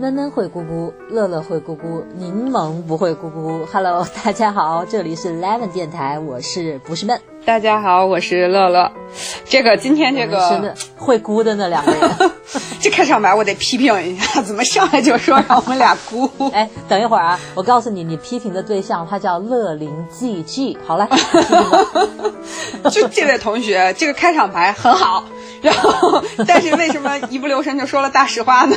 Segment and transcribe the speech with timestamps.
[0.00, 3.66] 嫩嫩会咕咕，乐乐会咕咕，柠檬不会咕咕。
[3.70, 7.20] Hello， 大家好，这里是 Lemon 电台，我是不是闷。
[7.44, 8.90] 大家好，我是乐乐。
[9.44, 12.10] 这个今天这个会咕的那两个人。
[12.80, 16.50] 这开场白我得批评一下，怎么上来就说让我们俩咕？
[16.50, 20.78] 哎，等一会儿啊，我告诉你，你批评的对象他叫乐林 GG。
[20.86, 21.06] 好了，
[22.90, 25.24] 就这位同学，这个开场白很好，
[25.60, 28.76] 然后但是为什么一不留神就说了大实话呢？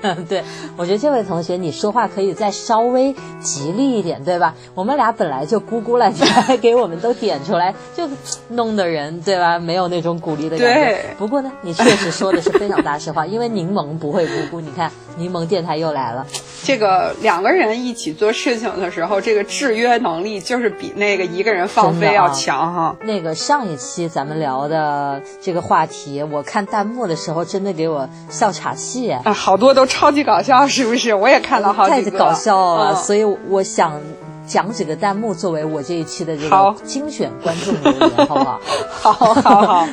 [0.02, 0.42] 嗯，对，
[0.76, 4.54] 我觉得这位同学你说话可以再稍微吉利一点，对吧？
[4.74, 8.08] 我们俩本来就咕咕了， 你还给我们都点出来，就
[8.48, 9.58] 弄得人对吧？
[9.58, 11.04] 没有那种鼓励的感觉。
[11.18, 14.60] 不过呢，你确实说的是非常大实话，因为柠檬不会咕咕。
[14.60, 16.26] 你看，柠檬电台又来了。
[16.62, 22.96] 这个两个人一起做事情的时候，这个制约能力就是比那个一个人放飞要强哈。
[23.02, 31.12] 那个上一期咱们聊的这个话题，我看弹幕的时候真的给我笑岔气啊，好多都超级搞笑，是不是？
[31.12, 32.94] 我也看到好几个，太搞笑了。
[32.94, 34.00] 所以我想
[34.46, 38.60] 讲几个弹幕作为我这一期的这个精选观众留言，好 不好？
[39.00, 39.88] 好好好。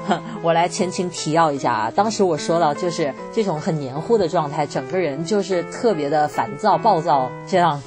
[0.42, 7.82] 我来前情提要一下啊，当时我说到就是这种很黏糊的状态，整个人就是特别的烦躁、暴躁，这样，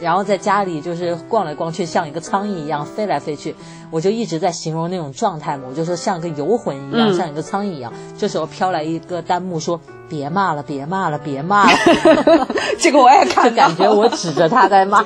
[0.00, 3.54] 然后在家里就是逛来逛去，像一个苍蝇一样飞来飞去，
[3.90, 7.92] 我就一直在形容那种状态嘛，我就说像个游魂一样，像一个苍蝇一样。
[8.18, 11.78] 这时候飘来一个弹幕说：“别骂了，别骂了，别骂了。
[12.78, 15.04] ”这个我也看， 就感觉我指着他在骂。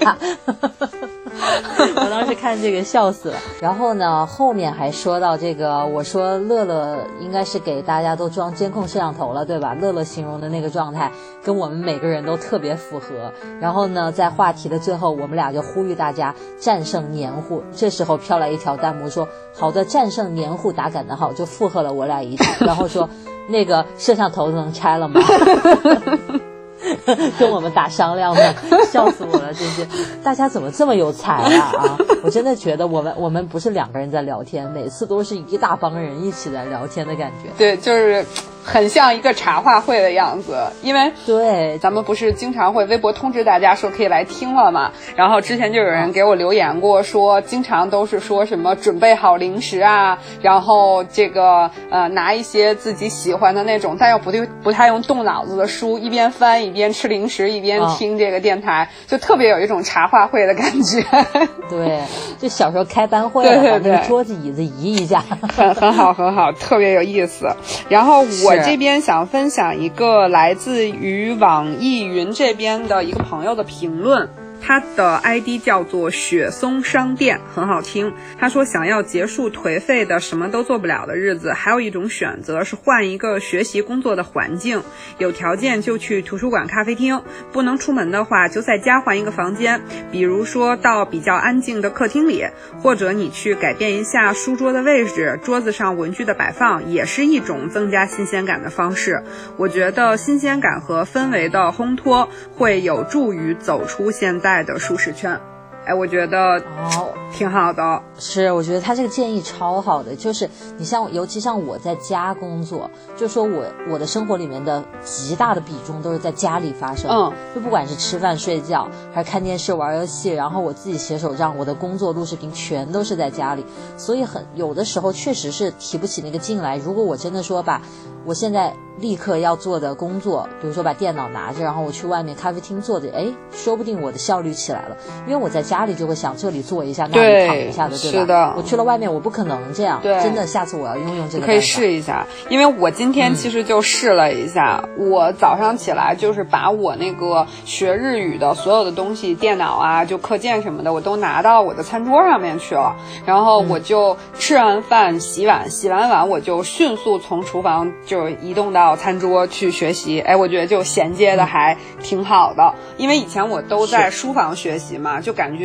[1.97, 9.75] 我当时看这个笑死了，然后呢，后面还说到这个，我说乐乐应该是给大家都装监控摄像头了，对吧？
[9.75, 11.11] 乐乐形容的那个状态
[11.43, 13.33] 跟我们每个人都特别符合。
[13.61, 17.63] 然后呢，在话题的最后，我们俩就呼吁大家战胜黏糊。
[17.75, 23.09] 这时候飘来一条弹幕说：“好的，战胜黏糊打感叹号，就附和了我俩一句，然后说
[23.49, 25.21] 那个摄像头能拆了吗？”
[27.39, 28.55] 跟我们打商量呢，
[28.91, 29.53] 笑死我了！
[29.55, 29.87] 真是，
[30.23, 31.99] 大家怎么这么有才啊啊！
[32.23, 37.51] 我真的觉得我们我们不是两个人在聊天，每次都是一大帮人一起来聊天的感觉。
[37.57, 38.25] 对，就是。
[38.65, 44.91] 很像一个茶话会的样子，因为对咱们不是经常会微博通知大家说可以来听了嘛。
[45.15, 61.05] 然后之前就有人给我留言过，说经常都是说什么准备好零食啊，然后这个呃拿一些自己喜欢的那种但又不对不太用动脑子的书，一边翻一边吃零食一边听这个电台，就特别有一种茶话会的感觉。
[61.69, 62.01] 对，
[62.39, 65.23] 就小时候开班会，对对对，桌子椅子移一下，
[65.55, 67.55] 很很好很好，特别有意思。
[67.91, 68.54] 然后我。
[68.55, 74.29] 我这边想分享一个来自于网易云这边的一个朋友的评论。
[74.67, 78.15] 他的 ID 叫做雪松商店，很好听。
[78.39, 84.83] 他说想要结束颓废的什么都做不了的日子，还有一种选择是换一个学习工作的环境。
[85.19, 87.21] 有条件就去图书馆、咖啡厅，
[87.53, 92.47] 不能出门的话就在家换一个房间，比如说到比较安静的客厅里，
[92.81, 99.23] 或者你去改变一下书桌的位置，桌子上文具的摆放也是一种增加新鲜感的方式。
[99.59, 104.54] 我觉得新鲜感和氛围的烘托会有助于走出现在。
[104.63, 105.41] 的舒适圈，
[105.87, 108.03] 哎，我觉得哦挺好的。
[108.19, 110.15] 是，我觉得他这个建议超好的。
[110.17, 117.11] 就是你像，尤其像我在家工作，就说我我的生活里面的极大的比重都是在家里发生。
[117.11, 123.65] 嗯，就不管是吃饭、睡觉，还是看电视、玩游戏，然后我自己写手账，我的工作录视频全都是在家里。
[123.97, 126.77] 所以很有的时候确实是提不起那个劲来。
[126.79, 127.83] 如果我真的说把
[128.25, 128.73] 我现在。
[129.01, 134.97] 立刻要做的工作，比如说把电脑拿着，然后我去外面咖啡厅坐着，哎，说不定我的效率起来了。
[135.27, 138.21] 因为我在家里就会想这里坐一下，那里躺一下的，对吧？
[138.21, 138.55] 是的。
[138.57, 139.99] 我去了外面，我不可能这样。
[140.01, 140.15] 对。
[140.23, 141.47] 真的，下次我要用用这个。
[141.47, 144.89] 可以试一下，因为我今天其实就试了一下。
[144.97, 152.95] 我早上起来就是把我那个学日语的所有的东西，电脑啊，就课件什么的，我都拿到我的餐桌上面去了。
[153.27, 159.65] 然后我就吃完饭洗碗，洗完碗我就迅速从厨房就移动到餐桌去。
[159.65, 165.64] 去学习，哎，我觉得就衔接的还挺好的，因为以前我都在书房学习嘛，就感觉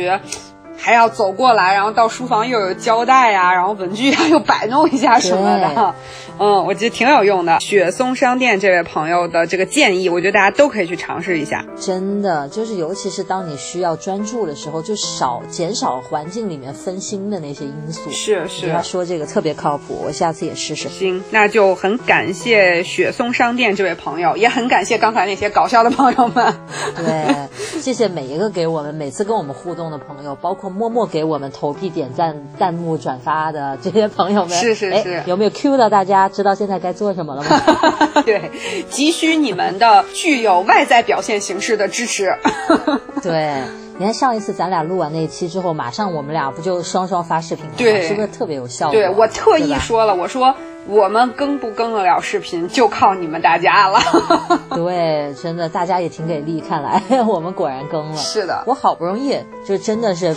[0.78, 5.94] 还要走过来，然后到书房又有胶带呀，然后文具啊又摆弄一下什么的。
[6.40, 7.60] 嗯，我觉得挺有用的。
[7.60, 11.66] 雪松商店这位朋友的这个建议，我觉得大家都可以去尝试一下。
[11.78, 18.10] 真的，就是尤其是当你需要专注的时候，就少减少环境里面分心的那些因素。
[18.10, 20.88] 是是，他说这个特别靠谱，我下次也试试。
[20.88, 26.54] 行，那就很感谢雪松商店这位朋友，也很感谢刚才那些搞笑的朋友们。
[26.96, 27.48] 对，
[27.82, 36.29] 谢谢每一个给我们每次跟我们互动的朋友，包括默默给我们投币、点赞、弹幕、转发的这些朋友们，是是是，有没有 Q 到大家？
[36.30, 38.22] 知道现在该做什么了吗？
[38.24, 38.50] 对，
[38.90, 42.34] 急需你们的具有外在表现形式的支持。
[43.22, 43.54] 对。
[43.98, 47.76] 你看上一次咱俩录完那一期之后，马上我们俩不就双双发视频了吗？
[47.76, 48.94] 对，是不是特别有效果？
[48.94, 50.54] 对我特意说了，我说
[50.86, 54.00] 我们更不更得了视频，就靠你们大家了。
[54.74, 58.16] 对，真的，大家也挺给力，看来我们果然更了。
[58.16, 59.36] 是的，我好不容易
[59.66, 60.34] 就真的是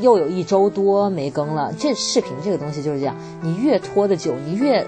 [0.00, 1.74] 又有一周多没更了。
[1.78, 4.86] 这视频这个东西就是这样，你越拖得久，你越。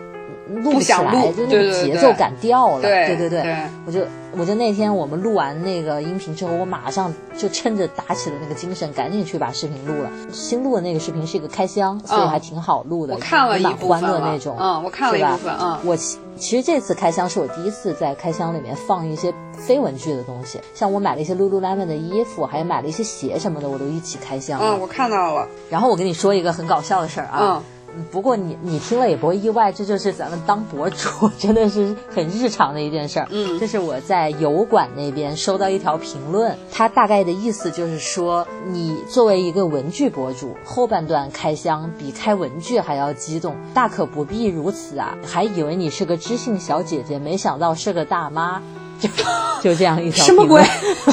[0.48, 2.82] 录不起来，就那个节奏感掉了。
[2.82, 3.56] 对对对，
[3.86, 4.00] 我就
[4.36, 10.10] 我就那天我们录完那个音频之后，我马上就趁着打起了那个精神，赶紧去把视频录了。
[10.32, 14.56] 新录的那个视频是一个开箱，所以还挺好录的，我看了蛮欢乐那种。
[14.58, 15.54] 嗯，我看了一部分。
[15.60, 24.60] 嗯，我其实这次开箱是我第一次在开箱里面放一些非文具的东西，像我买了一些 Lululemon 的衣服，还有买了一些鞋什么的，我都一起开箱。
[24.62, 25.46] 嗯，我看到了。
[25.68, 27.38] 然后我跟你说一个很搞笑的事儿啊。
[27.42, 27.62] 嗯。
[28.10, 33.28] 不过你你听了也不会意外，这就是咱们当博主真的是很日常的一件事儿。
[33.30, 45.16] 嗯，这是我在油管那边收到一条评论，它大概的意思就是说，你作为一个文具博主，后半段开箱比开文具还要激动，大可不必如此啊！
[45.26, 48.62] 还以为你是个知性小姐姐，没想到是个大妈，
[48.98, 49.08] 就
[49.62, 50.24] 就这样一条。
[50.24, 50.62] 什么鬼？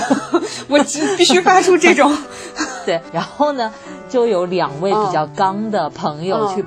[0.67, 0.79] 我
[1.17, 2.15] 必须发出这种。
[2.85, 3.71] 对，然后呢，
[4.09, 6.63] 就有两位比较刚的朋友去。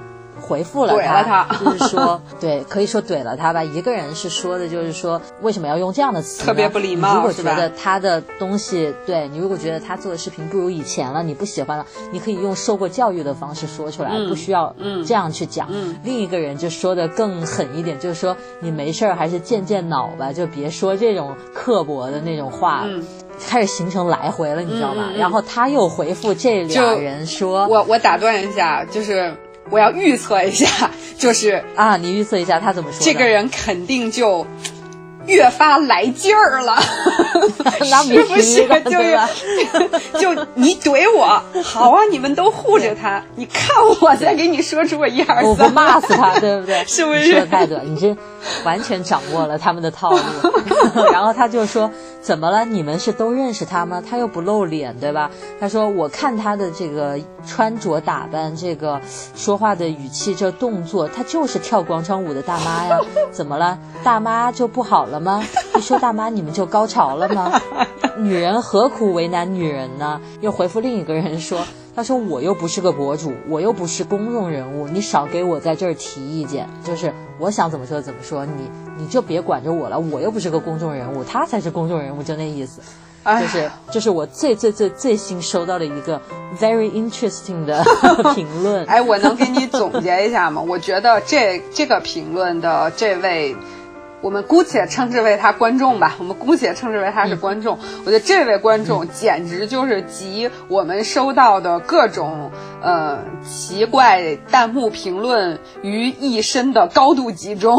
[0.49, 3.63] 回复了他，就是说， 对，可以说怼了他吧。
[3.63, 6.43] 一个人是说的，就是说，为什么要用这样的词？
[6.43, 7.17] 特别不礼貌。
[7.17, 14.75] 如果觉得他的东西，对你如果觉得他做的视频不如以前了，你不喜欢了，你可以用受过教育的方式说出来，不需要
[15.07, 15.69] 这样去讲。
[16.03, 22.87] 另一个人就说的更狠一点，就是说你没事儿还是健健脑吧，就别说这种刻薄的那种话。
[23.47, 25.11] 开始形成来回了，你知道吗？
[25.17, 29.33] 然后他又回复这俩人说：“我我打断一下，就是。”
[29.71, 32.99] 我要预测一下， 就是啊，你预测一下他怎么说？
[33.05, 34.47] 这个人肯定就。
[35.27, 36.75] 越发来劲儿了，
[38.03, 38.67] 是不是？
[38.85, 39.19] 就是
[40.19, 42.01] 就你怼我，好啊！
[42.11, 46.83] 你们都护着他，你看我再给你说出个一二三，我不骂死他，对不对？
[46.89, 47.31] 是不是？
[47.31, 48.17] 说的太对，你这
[48.65, 50.19] 完全掌握了他们的套路。
[51.13, 52.65] 然后他就说：“怎么了？
[52.65, 54.03] 你们是都认识他吗？
[54.07, 59.01] 他又不露脸，对吧？”他说：“我看他的这个穿着打扮，这个
[59.35, 62.99] 说话的语气，这动作，他就是跳广场舞的大妈呀。
[63.31, 63.79] 怎么了？
[64.03, 65.43] 大妈就不好了？”吗？
[65.77, 67.61] 一说大妈，你们就高潮了吗？
[68.19, 70.21] 女人何苦为难女人呢？
[70.41, 71.61] 又回复另一个人说
[71.99, 76.69] ：“他说我又不是个博主，我又不是公众人物，你少给我在这儿提意见。
[76.85, 79.99] 就是我想怎么说怎么说，你你就别管着我了。
[79.99, 82.81] 我又不是个公众人物，他才是公众人物，就那意思。
[83.41, 86.23] 就是就是我最最最最新收到的一个
[86.57, 87.83] very interesting 的
[88.33, 88.85] 评论。
[88.85, 90.63] 哎，我能给你总结一下吗？
[90.63, 93.57] 我觉得这这个评论的这位。
[94.21, 97.79] 我们姑且称之为他观众吧， 我们姑且称之为他是观众。
[98.05, 102.51] 我觉得这位观众简直就是集我们收到的各种
[102.83, 107.79] 呃奇怪弹幕评论于一身的高度集中。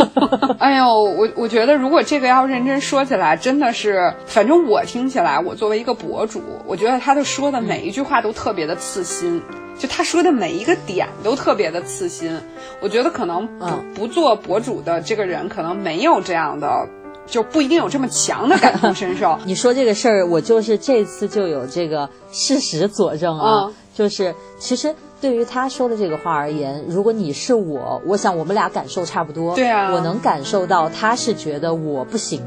[0.58, 9.42] 哎呦，我我觉得如果这个要认真说起来，真的是，反正我听起来，我作为一个博主，我觉得他的说的每一句话都特别的刺心。
[9.78, 12.40] 就他说的每一个点都特别的刺心，
[12.80, 16.88] 我觉得可能不不做博主的这个人可能没有这样的，
[17.26, 19.38] 就不一定有这么强的感同身受。
[19.44, 29.54] 你说这个事儿，我就是这次就有这个事实佐证啊，就是其实对于他说的这个话而言，如果你是我，我想我们俩感受差不多。
[29.56, 32.40] 对啊，我能感受到他是觉得我不行，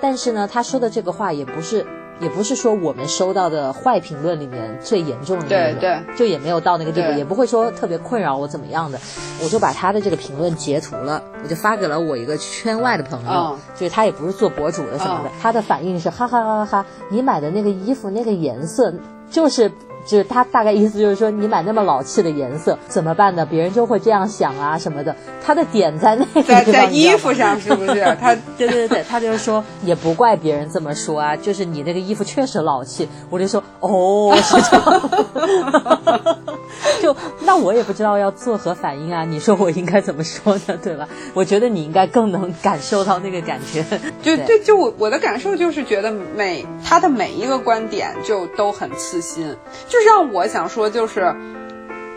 [0.00, 1.86] 但是呢，他说的这个话也不是。
[2.20, 9.00] 也不是说我们收到的坏评论里面最严重的那种，对对，就也没有到那个地步，也不会说特别困扰我怎么样的，
[9.42, 18.92] 我就把他的这个评论截图了，我就发给了我一个圈外的朋友，就是他也不是做博主的什么的，他的反应是哈哈哈哈哈，你买的那个衣服那个颜色
[19.30, 19.70] 就是。
[20.10, 23.46] 就是他大概意思就是说，你买那么老气的颜色怎么办呢？
[23.46, 25.14] 别人就会这样想啊什么的。
[25.46, 28.02] 他的点在那个 在在衣服上是不是？
[28.20, 33.08] 他对对对，他就是说也不怪别人这么说啊，就是你那个衣服确实老气。
[33.30, 36.38] 我就说哦，是这样。
[37.00, 39.24] 就那我也不知道要作何反应啊？
[39.24, 40.76] 你说我应该怎么说呢？
[40.82, 41.08] 对吧？
[41.34, 43.84] 我觉得你应该更能感受到那个感觉。
[44.22, 49.56] 就对，就我我的感受就是觉得每他的每一个观点就都很刺心。
[49.88, 51.34] 就让我想说，就是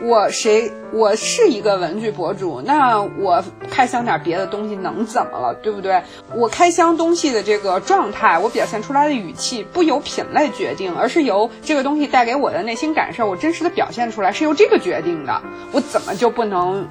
[0.02, 6.02] 我谁我是一个文具博主，那我开箱点别的东西能怎么了，对不对？
[6.36, 15.42] 我开箱东西的这个状态，我表现出来的语气不由品类决定，而是由这个东西带给我的内心感受，我真实的表现出来是由这个决定的。
[15.72, 16.88] 我怎么就不能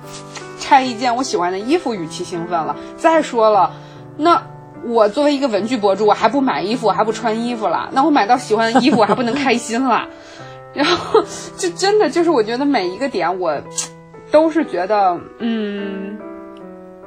[0.58, 2.76] 拆一件我喜欢的衣服语气兴奋了？
[2.96, 3.72] 再说了，
[4.16, 4.42] 那。
[4.84, 7.88] 我作为一个文具博主，我还不买衣服，我还不穿衣服了。
[7.92, 10.08] 那我买到喜欢的衣服，我还不能开心了。
[10.75, 11.23] 然后，
[11.57, 13.61] 就真的就是，我觉得每一个点，我
[14.31, 16.19] 都是觉得，嗯，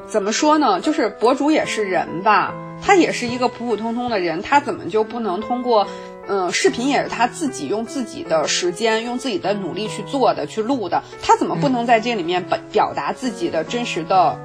[0.05, 0.79] 怎么说呢？
[0.79, 5.87] 就是博主也是人吧，他也是一个普普通通的人，他怎么就不能通过，
[6.27, 14.39] 嗯，视频也是他自己用自己的时间、用自己的努力去做的、去录的，他怎么不能在这里面表表达自己的真实的？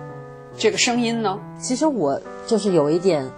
[0.57, 1.39] 这个声音呢？
[1.61, 3.31] 其实我就是有一点。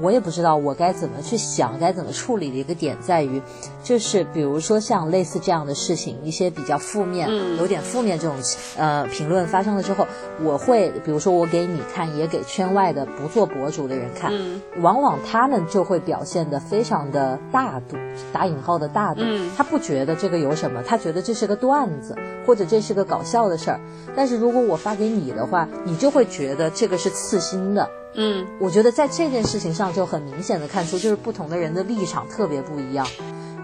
[0.00, 3.40] 我也不知道我该怎么去想，该怎么处理的一个点在于，
[3.82, 8.36] 就是比如说像类似这样的事情，一些比较负面、有点负面这种
[8.76, 10.06] 呃评论发生了之后，
[10.42, 14.32] 我会比如说我给你看，也给圈外的不做博主的人看，
[14.80, 17.96] 往往他们就会表现的非常的大度，
[18.32, 19.22] 打引号的大度，
[19.56, 22.14] 他不觉得这个有什么，他觉得这是个段子，
[22.46, 23.80] 或者这是个搞笑的事儿。
[24.14, 27.88] 但是如果我发给你的话，你就会觉得这个是刺心的。
[28.14, 33.06] 嗯，我觉得在这件事情上就很明显的看出，就是不同的人的立场特别不一样，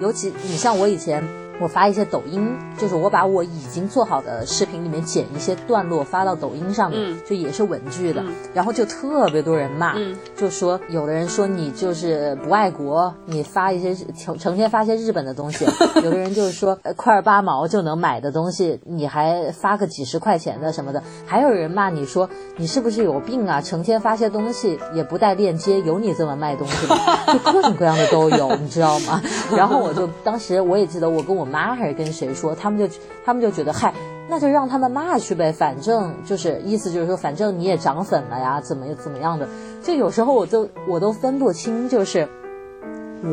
[0.01, 1.48] 尤其你像我以前。
[1.61, 2.49] 我发一些抖音，
[2.79, 8.23] 就是我把我已经做好的视频里面剪一些段落发到抖音上面，就也是文具的，
[8.55, 9.95] 然后就特别多人骂，
[10.37, 15.67] 就说有的人说你就是不爱国，你发一些成成天发些日本的东西，
[16.03, 26.97] 有的人就是说块儿八毛就能买的东西，你还发个几十块钱的什么的，还有人骂你说你是不是有病啊，成天发些东西也不带链接，有你这么卖东西的，
[27.33, 29.21] 就各种各样的都有，你知道吗？
[29.57, 31.48] 然后我就当时我也记得我跟我。
[31.49, 32.55] 妈还是跟谁说？
[32.55, 32.89] 他们就
[33.25, 33.93] 他们就觉得嗨，
[34.29, 39.49] 那就让他们骂去呗，反正就是意思就是说，反正你也涨粉了呀，怎么怎么样的？
[39.83, 42.29] 就有时候我都我都分不清，就是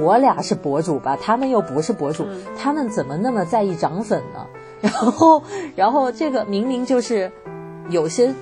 [0.01, 2.25] 我俩是博主吧，他们又不是博主，
[2.57, 4.45] 他们怎么那么在意涨粉呢？
[4.81, 5.43] 然后
[5.75, 7.31] 然后这个明明就是
[7.89, 8.33] 有些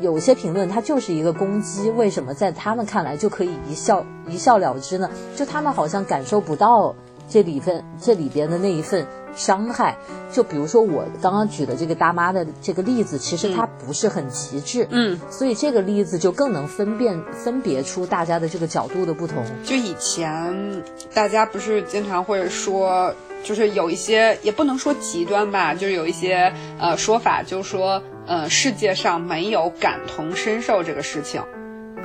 [0.00, 5.08] 有些评论，它就是一个攻击，为什么在他们看来就可以一笑一笑了之呢？
[5.34, 6.94] 就他们好像感受不到。
[7.28, 9.96] 这里份这里边的那一份伤害，
[10.32, 19.44] 就比如说我刚刚举的这个大妈的这个例子，其实它不是很极致，嗯，所以这个例子就更能分辨分别出大家的这个角度的不同。
[19.64, 31.42] 就以前大家不是经常会说，就是有一些也不能说极端吧，就是有一些呃说法，就是说呃世界上没有感同身受这个事情，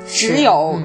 [0.07, 0.81] 只有。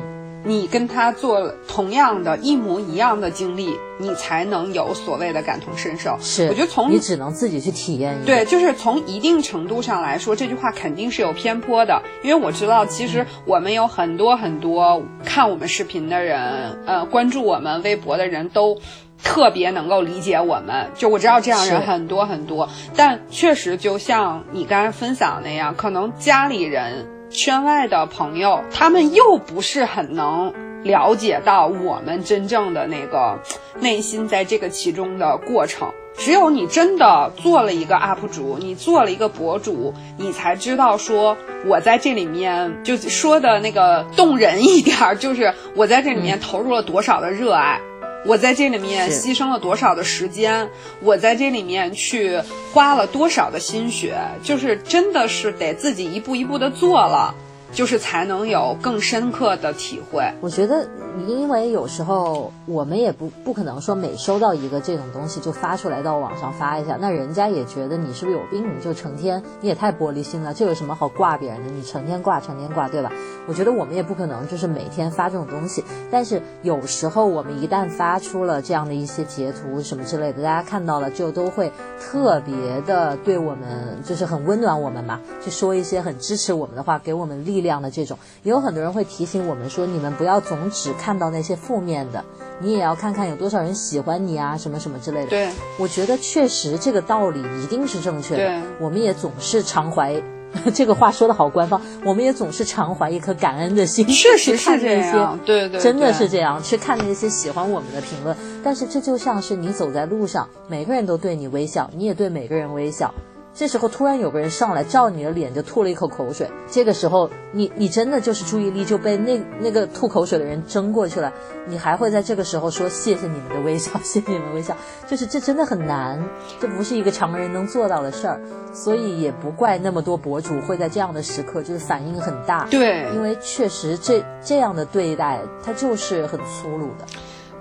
[0.47, 6.17] 你跟他做同样的一模一样的经历，你才能有所谓的感同身受。
[6.21, 8.17] 是，我觉得从你只能自己去体验。
[8.25, 12.01] 对，就是从一定程度上来说，这句话肯定是有偏颇的。
[12.23, 18.79] 因为我知道，其实我们有很多很多看我们视频的人，呃，关注我们微博的人都
[19.25, 20.93] 特别能够理解我们。
[20.95, 27.16] 就我知道这样人很多很多，但确实就像你刚才分享那样，可能家里人。
[27.31, 30.53] 圈外的朋友，他们又不是很能
[30.83, 33.39] 了解到我们真正的那个
[33.81, 35.93] 内心在这个其中的过程。
[36.19, 47.79] 只有你真的做了一个 UP 主，你做了一个博主，你才知道说我在这里面就说的那个动人一点，就是我在这里面投入了多少的热爱。
[48.27, 50.69] 我在这里面牺牲了多少的时间？
[51.01, 52.41] 我在这里面去
[52.73, 54.17] 花了多少的心血？
[54.43, 57.35] 就是真的是得自己一步一步的做了。
[57.73, 60.23] 就是才能有更深刻的体会。
[60.41, 60.89] 我觉得，
[61.27, 68.67] 因为有时候我们也不不可能说每收到一个这种东西就发出来到网上发一下，那人家也觉得你是不是有病？
[68.77, 71.71] 你就成天你也太玻璃心了，这有什么好挂别人的？
[71.71, 73.13] 你成天挂，成天挂，对吧？
[73.47, 75.85] 我觉得我们也不可能就是每天发这种东西。
[76.11, 81.71] 但是有时候我们一旦发出了这样的一些截图什么之类的，大家看到了就都会
[82.01, 87.77] 特别的对我们就是很温暖我们嘛，去说一些很支持我们的话，给我们力量。
[87.77, 92.25] 的这种，也有很多人会提醒我们说，你们不要总只看到那些负面的，
[92.61, 95.27] 你也要看看有多少人喜欢你啊，什么什么之类的。
[95.29, 98.47] 对，我觉得确实这个道理一定是正确的。
[98.47, 100.15] 对，我们也总是常怀，
[100.73, 105.39] 这个话说的好官方，我们也总是常怀一颗感恩的心，确实是这样。
[105.45, 108.35] 对对，真的是这样，去看那些喜欢我们的评论。
[108.65, 113.13] 但是这就像是你走在路上，每个人都对你微笑，你也对每个人微笑。
[113.57, 121.33] 这时候突然有个人上来照你的脸就吐了一口口水，这个时候你你真的就是注意力就被那那个吐口水的人争过去了，
[121.67, 124.77] 你还会在这个时候说谢谢你们的微笑， 谢谢你们微笑，
[125.09, 126.23] 就是这真的很难，
[126.61, 128.39] 这不是一个常人能做到的事儿，
[128.75, 137.07] 所以也不怪那么多博主会在这样的时刻就是反应很大，对，因为确实这这样的对待他就是很粗鲁的。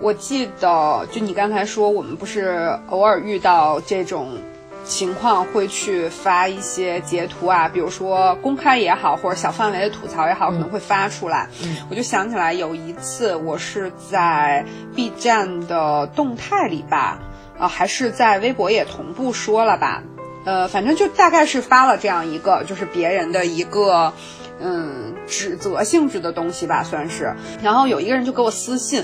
[0.02, 4.38] 我记得就你刚才说我们不是偶尔遇到这种。
[4.86, 11.50] 情况会去发一些截图啊，比如说公开也好，或者小范围的吐槽也好，可能会发出来。
[11.90, 14.66] 我就想起来有一次，我是在
[14.96, 17.20] B 站的动态里吧，
[17.58, 20.04] 啊，还是在微博也同步说了吧，
[20.46, 24.14] 呃，反正就大概是发了这样一个，就是别人的一个，
[24.62, 27.36] 嗯，指责性质的东西吧，算是。
[27.64, 29.02] 然后有一个人就给我私信，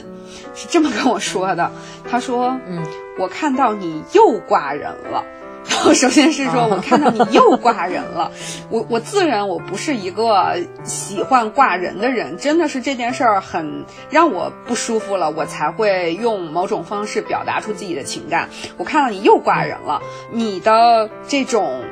[0.54, 1.72] 是这么跟我说的，
[2.08, 2.86] 他说，嗯，
[3.18, 5.26] 我看到你又挂人了。
[5.64, 8.32] 然后，首先是说，我看到你又挂人了，
[8.70, 18.50] 我我自认我不是一个喜欢挂人的人，真的是这件事儿很让我不舒服了，我才会用某种方式表达出自己的情感。
[18.78, 20.02] 我看到你又挂人了，
[20.32, 21.84] 你的这种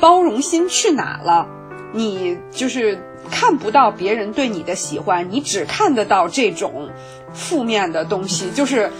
[0.00, 1.46] 包容心去哪了？
[1.92, 6.88] 你就是看不到别人对你的喜欢，你只看得到这种。
[7.32, 8.90] 负面的东西， 就是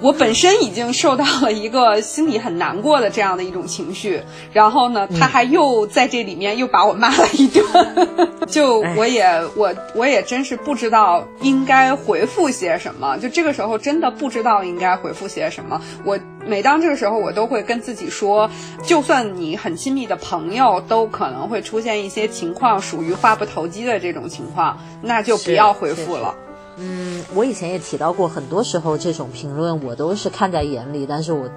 [0.00, 7.64] 我本身已经受到了一个心里很难过的这样的一种情绪，然后呢，他还又在这里面又把我骂了一顿，
[8.48, 9.24] 就我也
[9.56, 15.80] 我我也真是不知道应该回复些什么，就这个时候真的不知道应该回复些什么。
[16.04, 18.50] 我每当这个时候，我都会跟自己说，
[18.84, 26.34] 就算你很亲密的朋友，都可能会出现一些情况属于话不投机的这种情况，那就不要回复了。
[26.78, 31.48] 嗯，我以前也提到过，很多时候这种评论我都是看在眼里，但是我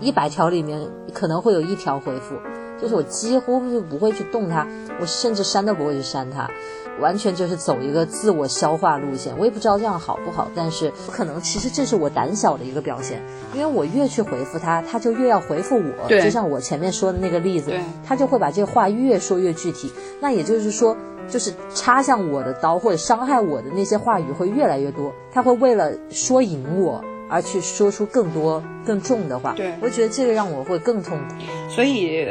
[0.00, 0.80] 一百条里面
[1.12, 2.36] 可能会有一条回复，
[2.80, 4.66] 就是我几乎就不会去动它，
[5.00, 6.48] 我甚至删都不会去删它，
[7.00, 9.36] 完全就是走一个自我消化路线。
[9.38, 13.22] 我也不知道这样好不好，但是可能其实这是我胆小的一个表现，
[13.54, 16.08] 因为我越去回复他，他就越要回复我。
[16.08, 17.72] 就像我前面说的那个例子，
[18.04, 19.92] 他就会把这话越说越具体。
[20.20, 20.96] 那也就是说。
[21.28, 29.52] 就是插向我的刀或者伤害我的那些话语会越来越多，他会为了说赢我而去说出更多更重的话。
[29.54, 31.34] 对，我觉得这个让我会更痛苦。
[31.68, 32.26] 所以，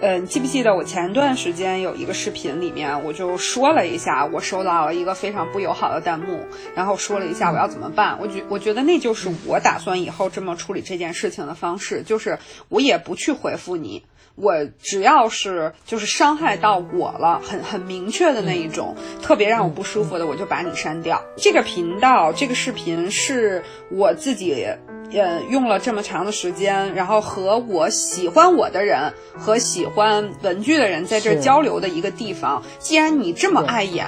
[0.00, 6.40] 呃，记不记得我前段时间有一个视频里面，我就说了一下，我收到了一个非常不友好的弹幕，
[6.74, 8.18] 然后说了一下我要怎么办。
[8.20, 12.38] 我觉我觉得那就是我打算以后这么处理这件事情的方式，就是
[12.68, 14.04] 我也不去回复你。
[14.36, 21.22] 我只要是就是伤害到我了，很很明确的那一种，特别让我不舒服的，我就把你删掉。
[21.36, 24.66] 这个频道这个视频是我自己，
[25.12, 32.62] 呃，用了这么长的时间，然后和我喜欢我的人和喜欢文具的人在这交流的一个地方。
[32.78, 34.06] 既然你这么碍眼，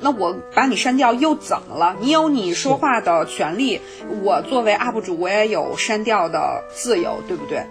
[0.00, 1.96] 那我把你删掉又怎么了？
[1.98, 3.80] 你有你说话的权利，
[4.22, 7.64] 我作为 UP 主，我也有删掉的自由，对不对？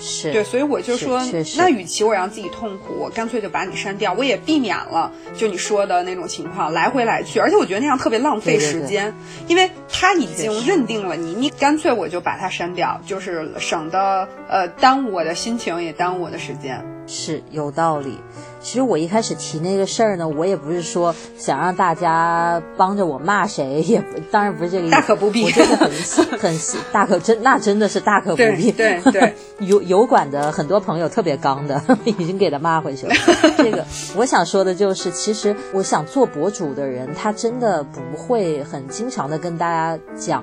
[0.00, 1.22] 是对，所以我就说，
[1.56, 9.14] 那与其我让自己痛苦，我干脆就把你删掉，我也避免了就你说的那种情况来回来去，而且我觉得那样特别浪费时间，
[9.48, 16.84] 因为他已经认定了你，你干脆我就把它删掉，就是省得呃耽误我的心情，也耽误我的时间。
[17.06, 18.18] 是有道理。
[18.64, 24.96] 其实我一开始提那个事儿呢，我也不是说想让大家帮着我骂谁，也当然不是这个意思。
[24.96, 25.44] 大可不必。
[25.44, 25.90] 我真的很
[26.38, 26.58] 很
[26.90, 28.72] 大可真，那真的是大可不必。
[28.72, 29.34] 对对。
[29.60, 33.14] 油油管的很多朋友特别刚的， 已经给他骂回去了。
[33.58, 33.84] 这个
[34.16, 40.42] 我想说的就是，其实我想做博主的人，他真的不会很经常的跟大家讲。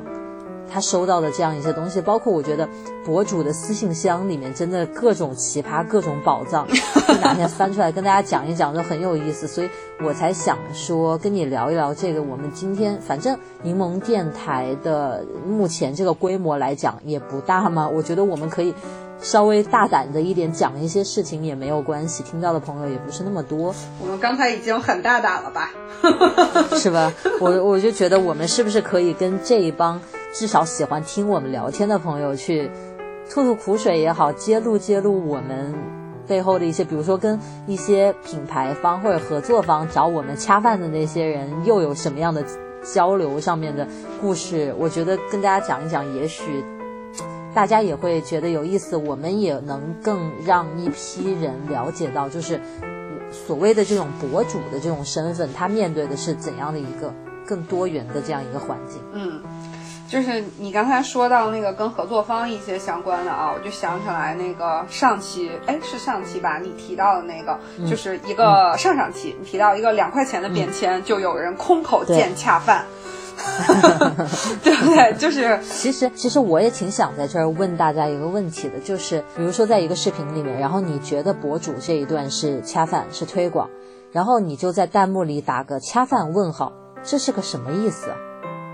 [0.71, 2.67] 他收到的这样一些东西，包括我觉得
[3.05, 6.65] 博主的私信箱里面真的各种奇葩、各种宝藏，
[7.21, 9.69] 哪天翻出来跟大家讲一讲都很有意思，所以
[10.01, 12.21] 我才想说跟你聊一聊这个。
[12.21, 18.73] 我们今天反正柠檬电台的目前这个规模来讲也不大嘛，我觉得我们可以
[19.21, 23.75] 稍微大胆的一点讲一些事情也没有关系，听到的朋友也不是那么多。
[23.99, 25.71] 我们刚才已经很大胆了吧？
[26.77, 27.11] 是吧？
[27.39, 29.99] 我我就觉得我们是不是可以跟这一帮。
[30.33, 32.71] 至少喜欢听我们聊天的朋友去
[33.29, 35.73] 吐吐苦水也好，揭露揭露我们
[36.27, 42.43] 背后的一些，比如说跟一些品牌方或者合作方找我们恰饭的那些人又有什么样的
[42.81, 43.87] 交流上面的
[44.19, 46.63] 故事，我觉得跟大家讲一讲，也许
[47.53, 52.59] 大家也会觉得有意思，我们也能更让一批人了解到，就是
[53.29, 57.13] 所谓的这种博主的这种身份，他面对的是怎样的一个
[57.45, 59.01] 更多元的这样一个环境。
[59.13, 59.41] 嗯。
[60.11, 66.57] 就是你刚才说到那个跟合作方一些相关的啊，我就想起来那个上期，哎，是上期吧？
[66.57, 67.57] 你提到的那个，
[67.89, 72.83] 就是一个上上期你提到一个两块钱的便签，就有人空口见恰饭，
[74.61, 75.13] 对不对？
[75.17, 83.69] 就是，其实其实我也挺想在这儿问大家一个问题的，就是比如说在一个视频里面，然后你觉得博主这一段是恰饭是推广，
[84.11, 88.09] 然后你就在弹幕里打个恰饭问号，这是个什么意思？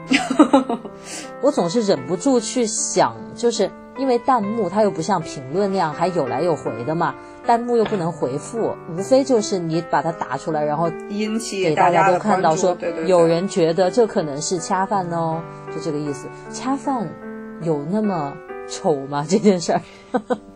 [1.41, 7.15] 我总是忍不住去想，就是因为弹幕它又不像评论那样还有来有回的嘛，
[7.46, 15.41] 弹幕又不能回复，无非就是你把它打出来，然后引起给大家都看到说，对对，有人觉得这可能是恰饭哦，
[15.74, 16.28] 就这个意思。
[16.52, 17.08] 恰饭
[17.62, 18.34] 有那么
[18.70, 19.26] 丑吗？
[19.28, 19.82] 这件事儿？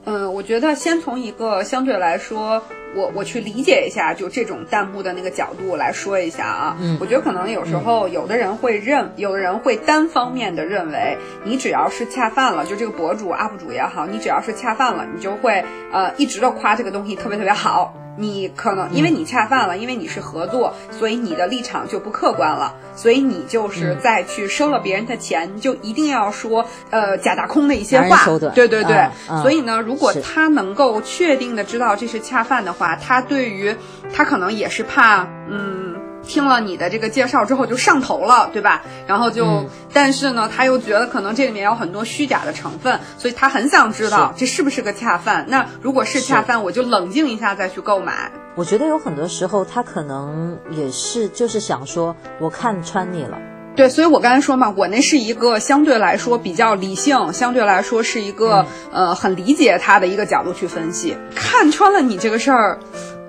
[0.05, 2.61] 嗯， 我觉得先从一个相对来说。
[2.93, 17.93] 我我去理解一下，就这种弹幕的那个角度来说一下啊，嗯，我觉得可能有时候有的人会认，有的人会单方面的认为，你只要是恰饭了，就这个博主 UP 主也好，你只要是恰饭了，你就会呃一直都夸这个东西特别特别好。
[18.17, 28.17] 你可能因为你恰饭了，因为你是合作，所以你的立场就不客观了，所以你就是再去收了别人的钱，你就一定要说呃假大空的一些话，
[28.49, 29.07] 对对对。
[29.41, 33.75] 所以呢，如果他能够确定的知道这是恰饭的话，他对于
[34.13, 35.79] 他可能也是怕嗯。
[36.23, 38.83] 听了你的这个介绍之后就上头了，对吧？
[39.07, 45.43] 然后就，但是呢，他又觉得可能这里面有很多虚假的成分，所以他很想知道这是不是个恰饭。
[45.47, 48.31] 那如果是恰饭，我就冷静一下再去购买。
[48.53, 53.39] 我觉得有很多时候他可能也是就是想说，我看穿你了。
[53.75, 62.79] 对，所以我刚才说嘛，我那是一个相对来说比较理性，相对来说是一个呃很理解他的一个角度去分析，看穿了你这个事儿，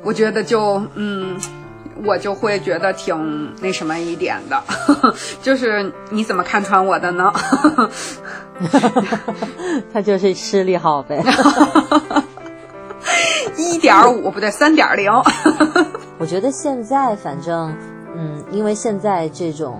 [0.02, 1.38] 我觉得就嗯。
[2.05, 4.61] 我就会觉得挺那什么一点的，
[5.40, 7.33] 就是你怎么看穿我的呢？
[9.92, 11.22] 他就是视力好呗，
[13.57, 15.12] 一点五不对，三点零。
[16.18, 17.72] 我觉得现在反正，
[18.16, 19.78] 嗯，因为现在这种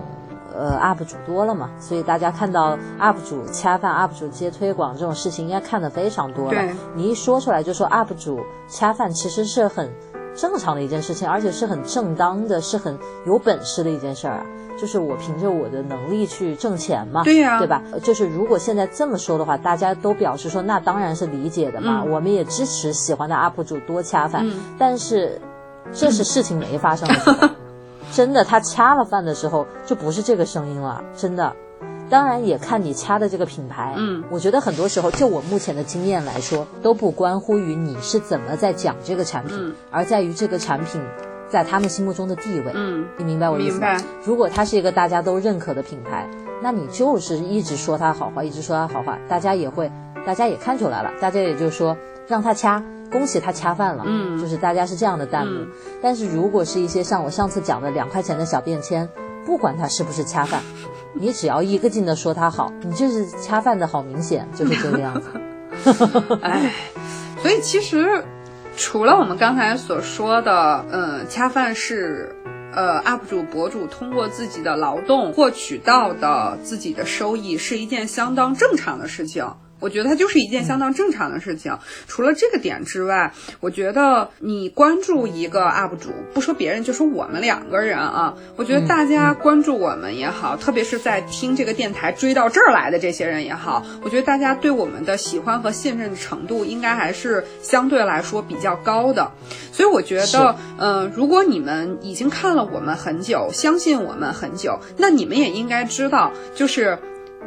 [0.53, 6.61] 呃 UP 主多了嘛，所以大家看到 UP 主恰饭、UP 主接推广这种事情，应该看的非常多了。
[6.95, 9.89] 你一说出来就说 UP 主恰饭，其实是很。
[10.35, 14.45] 正常的一件事情，而且是很正当的，是很有本事的一件事儿啊！
[14.81, 17.83] 就是我凭着我的能力去挣钱嘛，对呀，对吧？
[18.01, 24.43] 就是如果现在这么说的话，大家都表示说，那当然是理解的嘛，我们也支持喜欢的 UP 主多恰饭。
[24.79, 25.39] 但是，
[25.91, 27.47] 这是事情没发生的时候，
[28.13, 31.51] 真的他掐了饭的时候，就不是这个声音了，真的。
[32.09, 41.01] 当然也看你掐的这个品牌，嗯，我觉得很多时候就我目前的经验来说，都不关乎于你是怎么在讲这个产品，而在于这个产品
[41.49, 42.71] 在他们心目中的地位。
[42.75, 43.97] 嗯，你明白我的意思吗？
[44.23, 46.29] 如果它是一个大家都认可的品牌，
[46.61, 49.91] 那你就是一直说它好话，一直说它好话，大家也会，
[50.23, 51.97] 大家也看出来了，大家也就说
[52.27, 54.03] 让他掐，恭喜他掐饭了。
[54.05, 55.65] 嗯，就是大家是这样的弹幕。
[56.01, 59.09] 但是如果是一些像我上次讲的两块钱的小便签。
[59.45, 60.61] 不管他是不是掐饭，
[61.13, 65.27] 你只要一个劲的说他好，你就是掐饭的好明显，就是这个样子。
[66.41, 66.71] 哎，
[67.41, 68.23] 所以其实
[68.77, 72.33] 除了我们刚才所说的，嗯，恰饭是
[72.73, 79.45] 呃 UP 主博主通过自己的劳动获取到的自己的收益，是一件相当正常的事情。
[79.83, 81.77] 我觉得它就是一件相当正常的事情。
[82.07, 99.29] 除了这个点之外，我觉得你关注一个 UP 主，不说别人，就说我们两个人啊，我觉得大家关注我们也好，特别是在听这个电台追到这儿来的这些人也好，我觉得大家对我们的喜欢和信任程度应该还是相对来说比较高的。
[99.73, 106.97] 所以我觉得，嗯，如果你们已经看了我们很久，相信我们很久，那你们也应该知道，就是。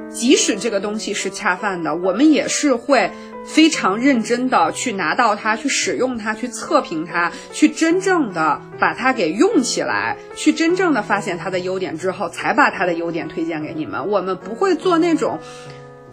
[0.08, 3.10] 即使这个东西是恰饭的，我们也是会
[3.46, 14.08] 非常认真的去拿到它，去使用它，去测评它，去真正的把它给用起来，去真正的发现它的优点之后，才把它的优点推荐给你们。
[14.08, 15.38] 我们不会做那种，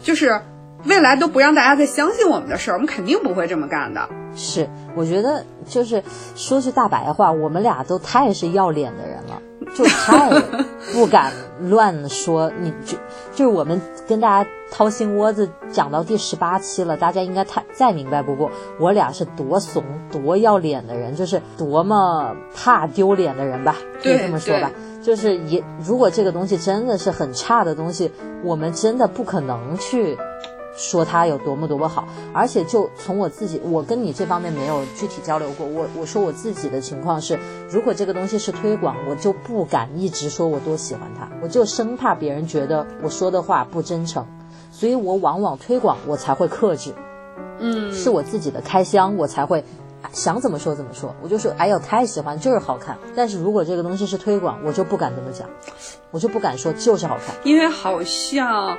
[0.02, 0.42] 就是
[0.86, 4.10] 未来都不让大家再相信我们的事儿，我们肯定不会这么干的。
[4.36, 6.04] 是，我觉得就是
[6.36, 9.42] 说句大白话，我们俩都太是要脸的人了。
[9.76, 10.30] 就太
[10.94, 12.96] 不敢乱说，你就
[13.34, 24.70] 就是我们跟大家掏心窝子讲到第十八期了，大家应该太再明白不过，我俩是多怂多要脸的人，就是多么怕丢脸的人吧，可以这么说吧。
[25.02, 28.12] 就是也如果这个东西真的是很差的东西，
[28.44, 30.16] 我们真的不可能去
[30.76, 35.66] 说他有多么多么好，而且就从我自己，我跟你这方面没有具体交流过。
[35.68, 44.26] 我我说我自己的情况是，如果这个东西是推广，我就不敢一直说我多喜欢他，我就生怕别人觉得我说的话不真诚，
[44.72, 46.94] 所以我往往推广我才会克制，
[47.60, 49.64] 嗯，是我自己的开箱我才会。
[50.12, 52.98] 想怎么说怎么说，我就说，哎呦，太喜欢，就是好看。
[53.16, 55.50] 但是如果这个东西是推广，我就不敢这么讲，
[56.12, 58.78] 我就不敢说就是好看，因为好像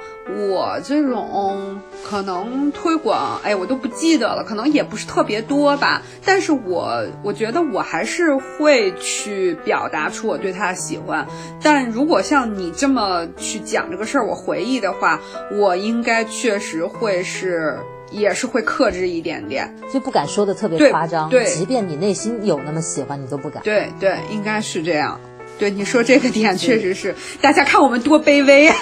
[0.50, 6.02] 我这种可能推广，哎，我都不记得了，可能也不是特别多吧。
[6.24, 11.26] 但是我我觉得我还是会去表达出我对他的喜欢。
[11.62, 15.20] 但如果像你这么去讲这个事儿，我回忆的话，
[15.58, 17.78] 我应该确实会是。
[18.14, 21.29] 也是会克制一点点，就不敢说的特别夸张。
[21.29, 23.62] 对，即便你内心有那么喜欢，你都不敢。
[23.62, 25.20] 对对，应该是这样。
[25.57, 28.77] 对，你说这个点确实是，大家看我们多卑微啊！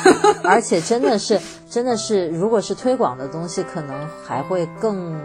[0.42, 5.20] 而且真的是，真的是，如果是推广的东西，可能还会更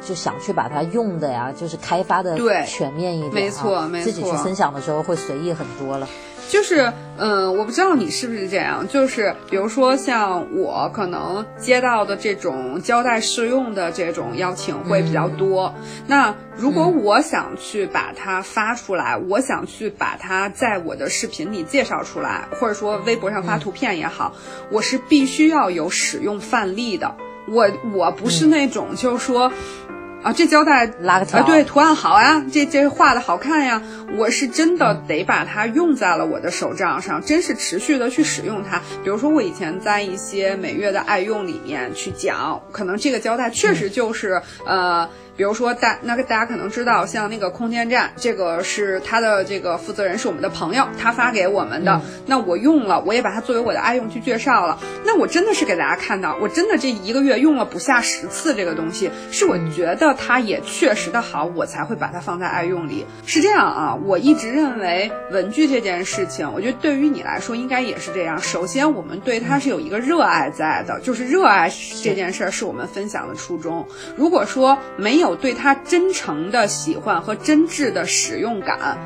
[0.00, 3.34] 就想去把它用的呀，就是开发的全面一点。
[3.34, 4.04] 没错，没错。
[4.04, 6.08] 自己去分享的时候会随意很多了。
[6.48, 8.88] 就是，嗯，我不知道你是不是这样。
[8.88, 15.74] 就是，比如说像我可能接到的这种交代试用的这种邀请会比较多。
[16.06, 24.32] 那如果我想去把它发出来，我想去把它在我的视频里介绍出来，或者说微博上发图片也好，
[24.70, 27.14] 我是必须要有使用范例的。
[27.50, 29.52] 我我不是那种就是说。
[30.20, 33.80] 啊，这胶带拉个条，对，图案好呀，这这画的好看呀，
[34.16, 38.82] 我是真的得把它用在了我的手账上，真是持续的去使用它。
[39.04, 45.08] 比如说，我以前在一些每月的爱用里面去讲，可能这个胶带确实就是呃。
[45.38, 52.00] 比如说大那个大家可能知道，像那个空间站，这个是他的这个负责人是我们的朋友，他发给我们的。
[52.26, 54.80] 那我用了，我也把它作为我的爱用去介绍了。
[55.04, 63.06] 那我真的是给大家看到，我真的这一个月用了不下十次这个东西，是我觉得它也确实的好，我才会把它放在爱用里。
[63.24, 68.36] 是这样啊，我一直认为文具这件事情，我觉得对于你来说应该也是这样。
[68.40, 71.70] 首先，我们对它是有一个热爱在的，就是热爱
[72.02, 73.86] 这件事儿是我们分享的初衷。
[74.16, 75.27] 如果说没有。
[75.28, 78.96] 有对他真诚的喜欢和真挚的使用感，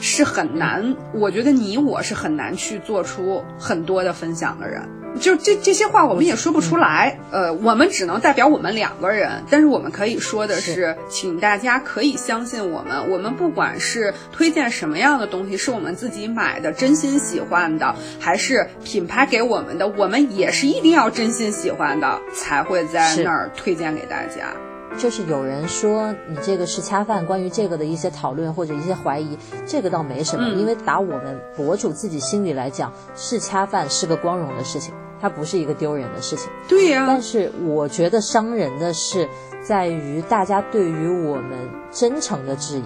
[0.00, 0.96] 是很难。
[1.12, 4.82] 我觉得你我是很难去做出很多的分享的人。
[5.18, 7.18] 就这这些话，我们也说不出来。
[7.32, 9.42] 呃，我们只能代表我们两个人。
[9.50, 13.10] 但是我们可以说的是，请大家可以相信我们。
[13.10, 24.52] 我们不管是推荐什么样的东西，是我们自己买的、真心喜欢的，还是品牌给我们的，我们也是一定要真心喜欢的，才会在那儿推荐给大家。
[24.98, 36.50] 就是有人说你这个是恰饭，关于这个的一些讨论或者一些怀疑，这个倒没什么，因为打我们博主自己心里来讲，是恰饭是个光荣的事情，它不是一个丢人的事情。
[36.68, 37.04] 对呀。
[37.06, 39.28] 但是我觉得伤人的是，
[39.62, 41.56] 在于大家对于我们
[41.92, 42.82] 真诚的质疑。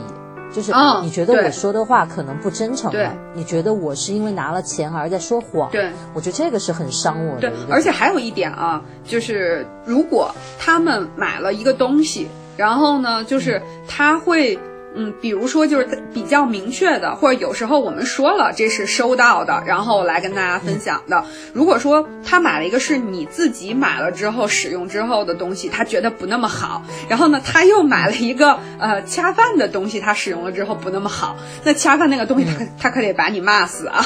[0.53, 7.49] 就是你觉得我说的话可能不真诚了，你觉得我是因为拿了钱而在说谎，对我觉得这个是很伤我的。
[7.49, 14.57] 对，而且还有一点啊，就是如果他们买了一个东西，然后呢，就是他会。
[14.57, 14.72] 嗯，
[15.21, 21.25] 比如说就是比较明确的，或者有时候我们说了这是收到的，然后来跟大家分享的。
[21.53, 34.05] 如果说他买了一个是你自己买了之后使用之后的东西，他觉得不那么好，然后呢他又买了一个呃恰饭的东西，他使用了之后不那么好，那恰饭那个东西他可他可得把你骂死啊！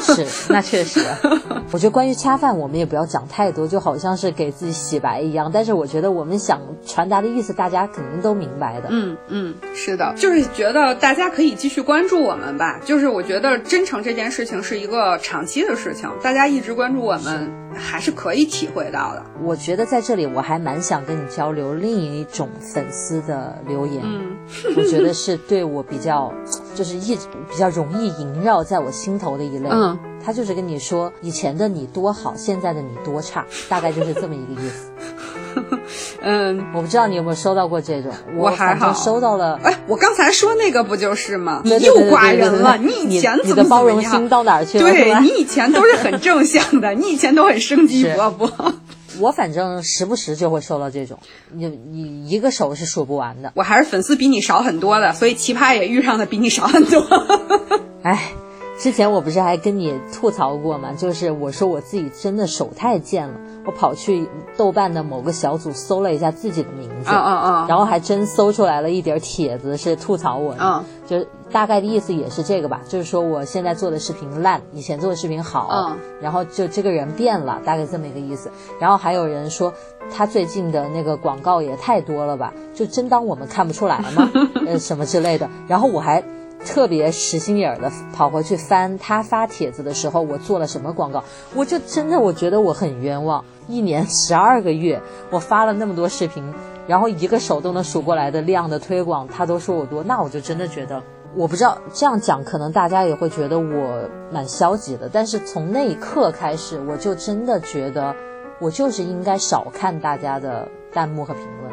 [0.00, 1.00] 是，那确实。
[1.72, 5.50] 我觉得关于恰饭，我们也不要讲太多，就好像是给自己洗白一样。
[5.52, 8.88] 但是我觉得我们想传达的意思，大家肯定都明白的。
[8.90, 10.03] 嗯嗯，是的。
[10.16, 12.80] 就是觉得大家可以继续关注我们吧。
[12.84, 19.22] 就是我觉得真诚这件事情是一个长期的事情，大家一直关注我们还是可以体会到的。
[19.42, 24.36] 我觉得在这里我还蛮想跟你交流另一种粉丝的留言，嗯，
[24.76, 26.32] 我觉得是对我比较，
[26.74, 29.68] 就是一比较容易萦绕在我心头的一类。
[29.70, 34.90] 嗯，他就是跟你说以前的你多好，现在的你多差，大概就是这么一个意思。
[36.22, 39.58] 嗯，我不知道你有没有收到过这种，我还好收到了。
[39.62, 41.62] 哎，我刚才说那个不就是吗？
[41.64, 42.76] 你又挂人了。
[42.76, 44.90] 你以前你的包容心到哪儿去了？
[44.90, 48.50] 对你以前都是很正向的，你以前都很生机勃勃。
[49.20, 51.18] 我反正时不时就会收到这种，
[51.52, 53.52] 你你一个手是数不完的。
[53.54, 57.06] 我还是粉丝比你少很多的，所以奇葩也遇上的比你少很多。
[58.02, 58.32] 哎。
[58.76, 60.92] 之前我不是还跟你吐槽过吗？
[60.98, 63.34] 就是我说我自己真的手太贱了，
[63.66, 78.50] 我跑去豆瓣的某个小组搜了一下自己的名字，嗯嗯嗯，然后还真搜出来了一点帖子是吐槽我，嗯，就大概的意思也是这个吧，就是说我现在做的视频烂，以前做的视频好，嗯，然后就这个人变了，大概这么一个意思。
[78.78, 79.72] 然后还有人说
[80.10, 84.30] 他最近的那个广告也太多了吧，就真当我们看不出来吗？
[84.66, 85.48] 呃，什么之类的。
[85.66, 86.22] 然后我还。
[86.64, 91.22] 特别实心眼儿的跑回去翻他发帖子的时候，我做了什么广告？
[91.54, 93.44] 我就真的我觉得我很冤枉。
[93.68, 95.00] 一年 十二个月，
[95.30, 96.42] 我发了那么多视频，
[96.86, 101.02] 然后一个手都能数过来的量的推广，他都说我多，那我就真的觉得，
[101.34, 105.08] 我不知道这样讲，可能大家也会觉得我蛮消极的。
[105.10, 108.14] 但是从那一刻开始，我就真的觉得，
[108.58, 111.72] 我就是应该少看大家的弹幕和评论。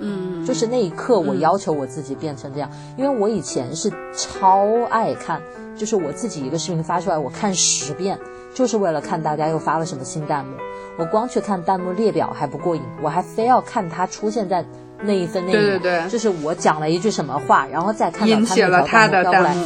[0.00, 5.40] 嗯，就是那一刻，我要求我自己变成这样，因为我以前是超爱看，
[5.76, 8.18] 就是我自己一个视频发出来，我看十遍，
[8.54, 10.56] 就是为了看大家又发了什么新弹幕。
[10.98, 14.64] 我光去看弹幕列表还不过瘾，我还非要看它出现在
[15.02, 19.56] 那一分那一秒，对对对，就是我讲了一句什么话，然后再看到他那条弹幕飘过来，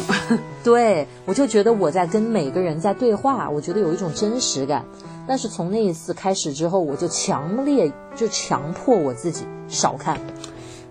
[0.63, 4.85] 对我就觉得我在跟每个人在对话，我觉得有一种真实感。
[5.29, 10.17] 但是从那一次开始之后，我就强烈就强迫我自己少看，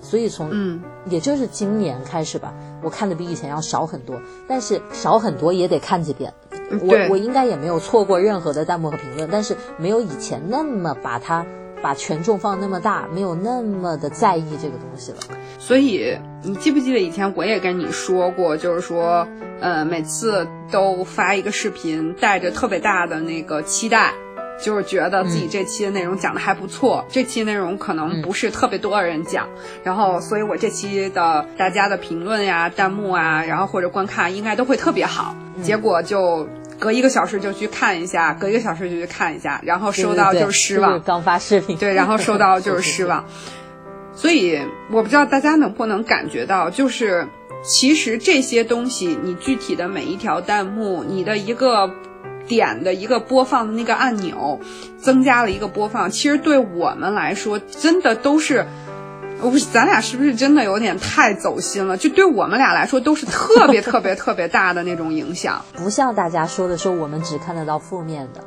[0.06, 4.22] 所以从嗯，也就是今年开始吧，我看的比以前要少很多。
[4.48, 6.32] 但是少很多也得看几遍，
[6.82, 11.44] 我我应该也没有错过任何的弹幕和评论，但是没有以前那么把它
[11.82, 15.18] 把权重放那么大，没有那么的在意这个东西了。
[15.58, 19.28] 所以你记不记得以前我也跟你说过，就是说，
[19.60, 24.14] 呃，每次都发一个视频，带着特别大的那个期待。
[24.64, 29.48] 就是觉得自己这期的内容讲的还不错，这期内容可能不是特别多的人讲，
[29.84, 35.36] 然后所以我这期的大家的评论呀、弹幕啊，然后或者观看应该都会特别好。
[35.62, 36.48] 结果就
[36.80, 41.02] 隔一个小时就去看一下，隔一个小时就去看一下，然后收到就是失望。
[41.02, 43.26] 刚发视频，对，然后收到就是 失望。
[44.14, 47.28] 所以我不知道大家能不能感觉到，就是
[47.62, 51.92] 其实这些东西，你具体的每一条弹幕，你的一个。
[52.48, 54.60] 点的一个播放的那个按钮，
[54.98, 56.10] 增加了一个播放。
[56.10, 58.66] 其实对我们来说，真的都是，
[59.42, 61.98] 我不是咱俩是不是真的有点太走心了？
[61.98, 65.64] 就对我们俩来说，都是特别 特别特别大的那种影响。
[65.74, 68.44] 不像大家说的说，我们只看得到负面的，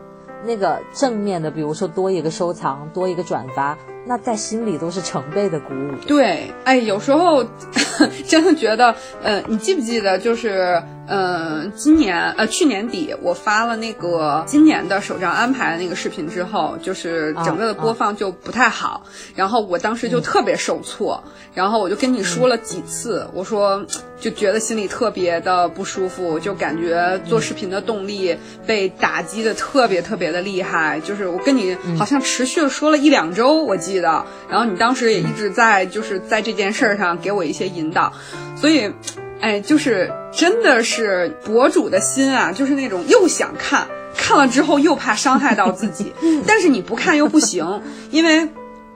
[0.46, 3.76] 那个正面的，比如说多一个收藏，多一个转发。
[4.09, 5.94] 那在心里都是成倍的鼓舞。
[6.07, 7.44] 对，哎，有时候
[8.27, 23.85] 真的觉得，呃，你记不记得，就是，呃，今年，呃，去年底我发了那个今年的首张安排的那个视频之后，就是整个的播放就不太好，然后我当时就特别受挫，然后我就跟你说了几次，我说
[24.18, 28.35] 就觉得心里特别的不舒服，就感觉做视频的动力
[28.66, 33.97] 被打击的特别特别的厉害，就是我跟你好像持续了说了一两周，我记。
[34.00, 38.12] 的，然后你当时也一直在就是在这件事儿上给我一些引导，
[38.56, 38.92] 所以，
[39.40, 46.12] 哎，就是真的是博主的心啊，就是那种又想看，看了之后又怕伤害到自己，
[46.46, 48.48] 但是你不看又不行，因为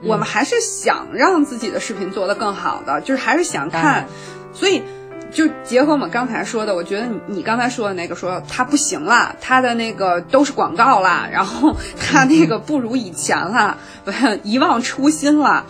[0.03, 4.07] 我们还是想让自己的视频做得更好的，就是还是想看，
[4.53, 4.81] 所以。
[5.33, 13.75] 就结合我们刚才说的，我觉得你你刚才说的那个说他不行了，他的那个都是广告啦，然后他那个不如以前了，
[14.43, 15.65] 遗忘初心了，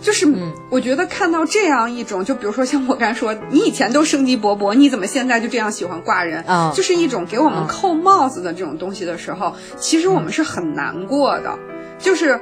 [0.00, 0.26] 就是
[0.70, 6.44] 我觉得看到这样一种，就比如说像我刚才说，你以前都生机勃勃，你怎么现在就这样喜欢挂人？
[6.72, 11.58] 就是一种给我们扣帽子的这种东西的时候，其实我们是很难过的，
[11.98, 12.40] 就是。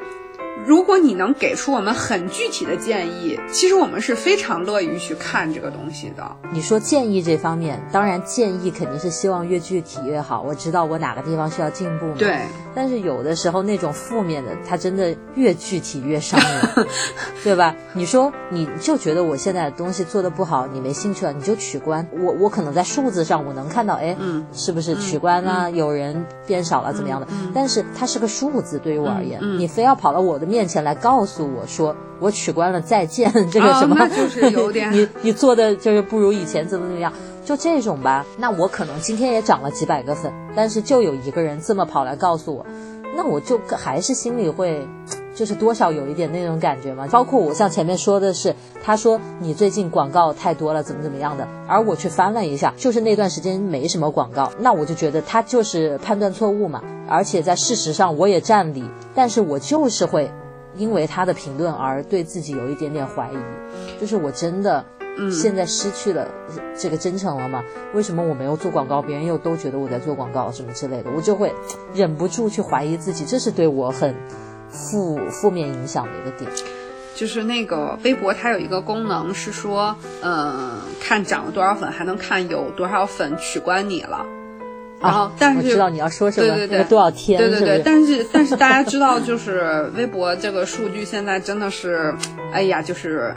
[0.67, 6.37] 如果你能给出我们很具体的建议，其实我们是非常乐于去看这个东西的。
[6.53, 10.43] 你说建议这方面，当然建议肯定是希望越具体越好。
[10.43, 12.15] 我知道我哪个地方需要进步嘛。
[12.19, 12.39] 对。
[12.73, 16.87] 但是有的时候那种负面的，它真的越具体越伤人，
[17.43, 17.75] 对吧？
[17.95, 22.07] 你说你就觉得我现在的东西做的不好，你没兴趣了，你就取关。
[22.13, 25.69] 我我可能在数字上我能看到，哎，嗯，是不是取关啊？
[25.69, 27.27] 有人变少了怎么样的？
[27.53, 33.97] 但是它是个数字，对于我而言，你非要跑到我的面前来告诉我说我取关了，再见， 这个什么？
[34.09, 37.13] 就是有点 你你做的就是不如以前怎么怎么样。
[37.45, 42.67] 就这种吧，那我可能今天也涨了几百个粉，但是就有一个人这么跑来告诉我，
[43.17, 44.87] 那我就还是心里会，
[45.35, 47.09] 就是多少有一点那种感觉嘛。
[47.11, 56.83] 包括我像前面说的是，他说你最近广告太多了，怎么怎么样的，而我去翻了一下，就是那段时间没什么广告，那我就觉得他就是判断错误嘛。
[57.09, 58.85] 而且在事实上我也占理，
[59.15, 60.31] 但是我就是会
[60.77, 64.85] 因为他的评论而对自己有一点点怀疑，就是我真的。
[65.31, 66.27] 现在失去了
[66.79, 67.63] 这个真诚了吗？
[67.93, 71.53] 为什么我没有做广告，别人又都觉得我在做广告什么之类的，我就会
[71.93, 74.15] 忍不住去怀疑自己，这是对我很
[74.71, 76.51] 负负面影响的一个点。
[77.15, 84.25] 就是那个微博，它有一个功能是说，嗯，看涨了多少粉，还能看有多少粉取关你了。
[85.01, 87.39] 然后，但是我知道你要说什么，对对对，多少天？
[87.41, 92.15] 对对对，但是 但是大家知道，就是微博这个数据现在真的是，
[92.53, 93.35] 哎呀，就是。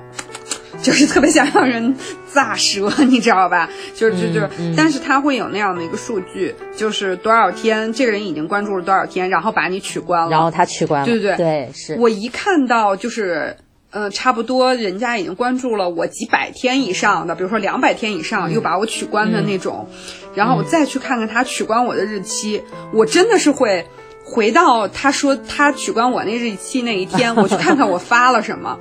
[0.81, 1.95] 就是特别想让人
[2.27, 3.69] 咋舌，你知道吧？
[3.95, 11.95] 就是就就，但是他会有那样的一个数据，就是多少天这个人已经关注了多少天，然后把你取关了，然后他取关了，对对对，是。
[11.99, 13.55] 我一看到就是，
[13.91, 19.87] 呃，差不多人家已经关注了我几百天以上的，比如说两百天以上又把我取关的那种，
[20.33, 22.61] 然后我再去看看他取关我的日期，
[22.91, 23.87] 我真的是会
[24.23, 28.77] 回到他说他取关我那日期那一天， 我去看看我发了什么。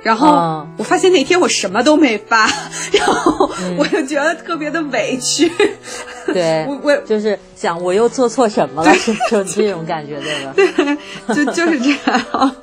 [0.00, 2.48] 然后我发现那天我什么都没发，
[2.92, 5.50] 然后我就觉得特别的委屈。
[6.26, 8.94] 对， 我我就是想我又做错什么了，
[9.28, 10.52] 就这种感觉，对吧？
[11.26, 12.56] 对，就就是这样。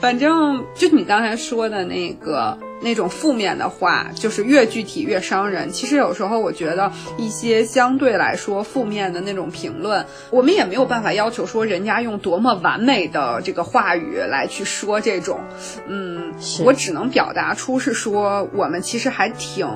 [0.00, 2.58] 反正就你刚才说的那个。
[2.82, 5.70] 那种负面的话，就是越具体越伤人。
[5.70, 15.40] 其实有时候我觉得一些相对来说负面的那种评论，我们也没有办法要求说人家用多么完美的这个话语来去说这种。
[15.88, 16.34] 嗯，
[16.66, 19.66] 我只能表达出是说我们其实还挺，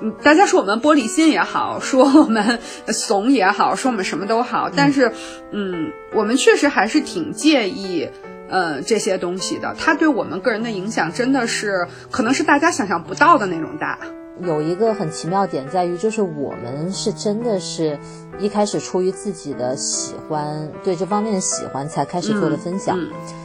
[0.00, 2.58] 嗯，大家说我们玻璃心也好，说我们
[2.88, 5.12] 怂也好，说我们什么都好，但是，
[5.52, 8.08] 嗯，我们确实还是挺介意。
[8.48, 13.98] 呃，这些东西的，它对我们个人的影响真的是，可能是大家想象不到的那种大。
[14.40, 17.98] 有一个很奇妙点在于，就是我们是真的是。
[18.40, 22.98] 一开始出于自己的喜欢，对这方面的喜欢才开始做的分享，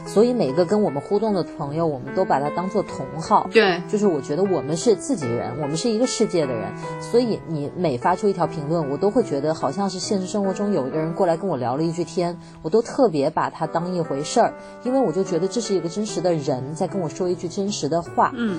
[0.06, 3.48] 所以每个跟我们互动的朋友，我们都把它当做同好。
[3.52, 6.72] 对，就是我觉得我们是自己人，我们是一个世界的人，
[7.02, 18.32] 所以你每发出一条评论，我都会觉得好像是现实生活中有一个人过来跟我聊了一句天，我都特别把它当一回事儿，因为我就觉得这是一个真实的人在跟我说一句真实的话。
[18.34, 18.58] 嗯，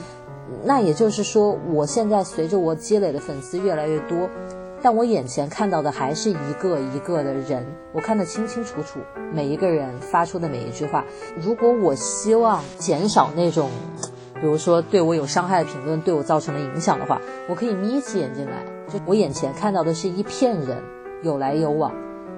[0.63, 4.29] 那也就是说，我现在随着我积累的粉丝越来越多。
[4.81, 8.99] 但我眼前看到的还是一个一个的人，我看得清清楚楚，
[9.33, 11.03] 每一个人发出的每一句话。
[11.37, 13.69] 如果我希望减少那种，
[14.39, 17.19] 比如说对我有伤害的评论对我造成的影响的话，
[17.49, 20.81] 我可以眯起眼睛来，就我眼前看到的是一片人，
[21.23, 21.91] 有来有往，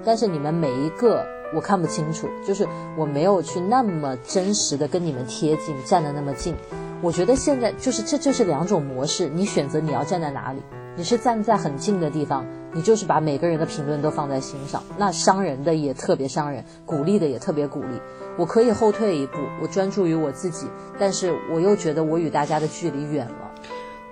[0.04, 6.56] 但是你们每一个我看不清楚，就是我没有去那么真实的跟你们贴近，站得那么近。
[7.02, 10.62] 我觉得现在就是这就是两种模式，你选择你要站在哪里。
[10.96, 18.00] 你是站在很近的地方，你就是把每个人的评论都放在心上，那伤人的也特别伤人，鼓励的也特别鼓励。
[18.38, 20.68] 我可以后退一步，我专注于我自己，
[21.00, 23.52] 但是我又觉得我与大家的距离远了。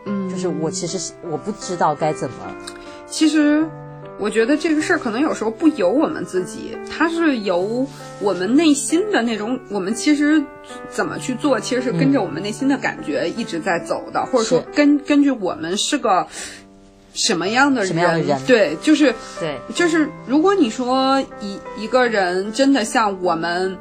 [0.06, 2.36] 嗯，就是我其实我不知道该怎么。
[3.06, 3.68] 其实，
[4.20, 7.88] 我觉得这个事儿可能有时候不由我们自己，它是由
[8.20, 9.60] 我们内心的那种。
[9.70, 10.44] 我们其实
[10.90, 16.28] 怎么去做，其实是跟着我们内心的感觉一直在走的，或者说根根据我们是个。
[17.12, 18.40] 什么样的人？
[18.46, 23.76] 对，就是对，就是如果你说一一个人真的像我们，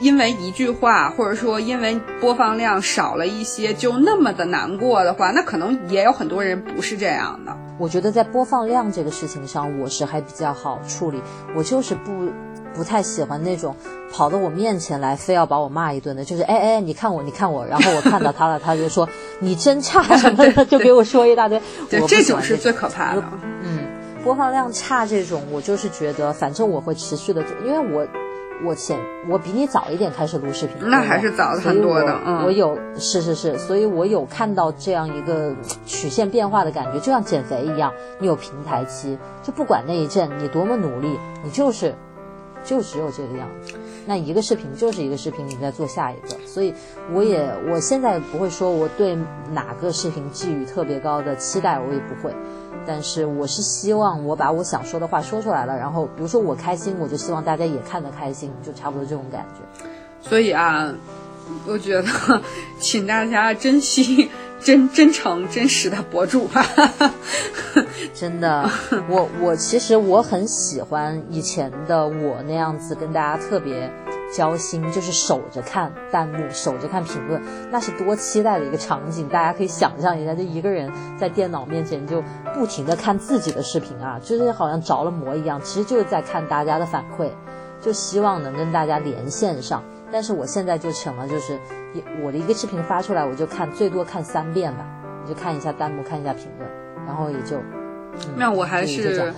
[0.00, 7.56] 因为一句话，或者说因为播放量少了一些，就那么的难过的话，那可能也有很多人不是这样的。
[7.78, 11.20] 我觉得在播放量这个事情上，我是还比较好处理，
[11.54, 12.10] 我就是不。
[12.74, 13.76] 不太喜欢那种
[14.10, 19.06] 跑到我面前来，非要把我骂一顿的，就是哎哎，你看我，你看我，然后我看到他了，他就说
[19.40, 21.60] 你真差 什么的，就给我说一大堆。
[21.90, 23.22] 对，这种是最可怕的。
[23.62, 23.80] 嗯，
[24.24, 28.08] 播放量差这种，我就是觉得，反正我会持续的做，因为我
[28.64, 28.98] 我前
[29.28, 32.20] 我比你早一点开始录视频，那还是早很多的。
[32.24, 35.54] 嗯，我有是是是，所以我有看到这样一个
[35.86, 41.94] 曲线变化的感觉，就像减肥一样，你有平台期，就不管那一阵你多么努力，你就是。
[42.64, 43.74] 就只有这个样子，
[44.06, 46.28] 那一个视频就是一个视频，你再做下一个。
[46.46, 46.72] 所以
[47.12, 49.18] 我也我现在不会说我对
[49.50, 52.32] 哪个视频寄予特别高的期待，我也不会。
[52.86, 59.86] 但是我是希望我把我想说的话说出来了，然后比如说我开心，我就希望大家也看得开心，就差不多这种感觉。
[60.20, 60.92] 所以啊，
[61.66, 62.08] 我觉得
[62.78, 64.30] 请大家珍惜。
[64.64, 66.64] 真真诚真实的博主吧，
[68.14, 68.70] 真的，
[69.08, 73.90] 我我其实我很喜欢以前的我那样子跟大家特别
[74.32, 79.28] 交心，就是守着看弹幕，守着看评论，那是多期待的一个场景。
[79.28, 82.22] 大家可以想象一下，就一个人在电脑面前就
[82.54, 87.28] 不停的看自己的视频啊，就是好像着了魔一样，其实就是在看大家的反馈，
[87.80, 89.82] 就希望能跟大家连线上。
[90.10, 91.58] 但是我现在就成了，就是
[92.22, 94.86] 我的一个视频发出来，我就看最多看三遍吧，
[95.22, 96.70] 我就看一下弹幕，看一下评论，
[97.06, 97.56] 然后也就。
[98.36, 99.32] 那我还是，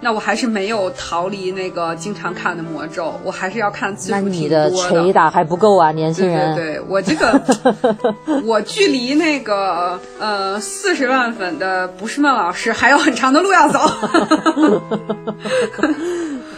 [0.00, 4.30] 那我还是没有逃离那个经常看的魔咒，我还是要看字数挺多的。
[4.30, 6.54] 那你的捶打还不够啊，年轻人。
[6.54, 7.42] 对对，我这个，
[8.46, 13.80] 我距离那个呃四十万粉的不是孟老师还有很长的路要走。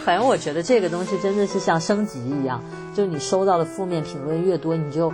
[0.05, 2.61] 反正我觉得这个东西真的是像升级一样，
[2.93, 5.11] 就是你收到的负面评论越多，你就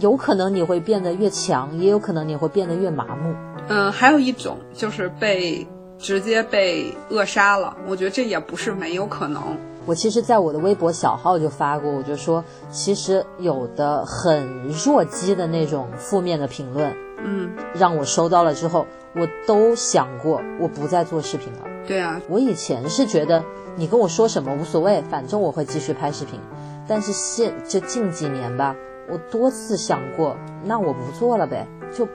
[0.00, 3.34] 有可能你会变得越强，也有可能你会变得越麻木。
[3.68, 5.66] 嗯，还有一种就是被
[5.98, 9.42] 直接被扼杀了，我觉得这也不是没有可能。
[9.84, 16.92] 我其实，在我的微博小号就发过，我就说，其实有的很弱鸡的那种负面的评论，
[17.24, 21.60] 嗯，让我收到了之后，我都想过，我不再做视频了。
[21.86, 23.42] 对啊，我以前是觉得
[23.76, 26.40] 你跟我说什么无所谓，反正我会继续拍视频。
[26.88, 28.74] 但是现就近几年吧，
[29.08, 31.66] 我多次想过，那我不做了呗，
[31.96, 32.06] 就。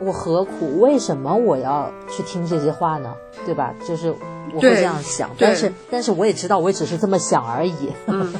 [0.00, 0.80] 我何苦？
[0.80, 3.14] 为什么我要去听这些话呢？
[3.44, 3.74] 对吧？
[3.86, 4.10] 就是
[4.54, 7.92] 我会这样想，但是但是我也知道，我也只是这么想而已。
[8.06, 8.32] 嗯，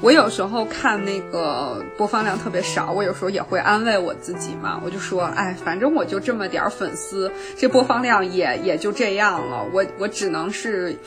[0.00, 10.98] 我有时候看那个播放量特别少，我有时候也会安慰我自己嘛，我就说，哎，反正我就这么点粉丝，这播放量也也就这样了，我我只能是。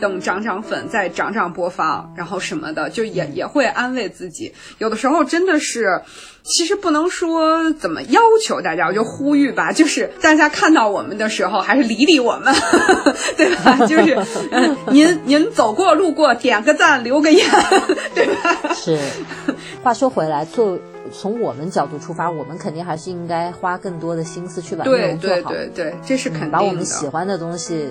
[0.00, 4.52] 等涨涨粉，再涨涨播放，然后什么的，就也也会安慰自己。
[4.78, 6.02] 有的时候真的是，
[6.42, 12.54] 其实不能说怎么要求大家，我就呼吁吧，就是大家看到我们的时候，还是理理我们，
[13.36, 13.86] 对吧？
[13.86, 14.18] 就是，
[14.50, 17.48] 嗯，您您走过路过，点个赞，留个言，
[18.14, 18.74] 对吧？
[18.74, 18.98] 是。
[19.82, 20.78] 话说回来，做
[21.12, 25.50] 从我们角度出发，我们肯定还是应该花更多的心思去把内容做好。
[25.50, 26.58] 对对对对，这是肯定的。
[26.58, 27.90] 把我们喜欢的东西。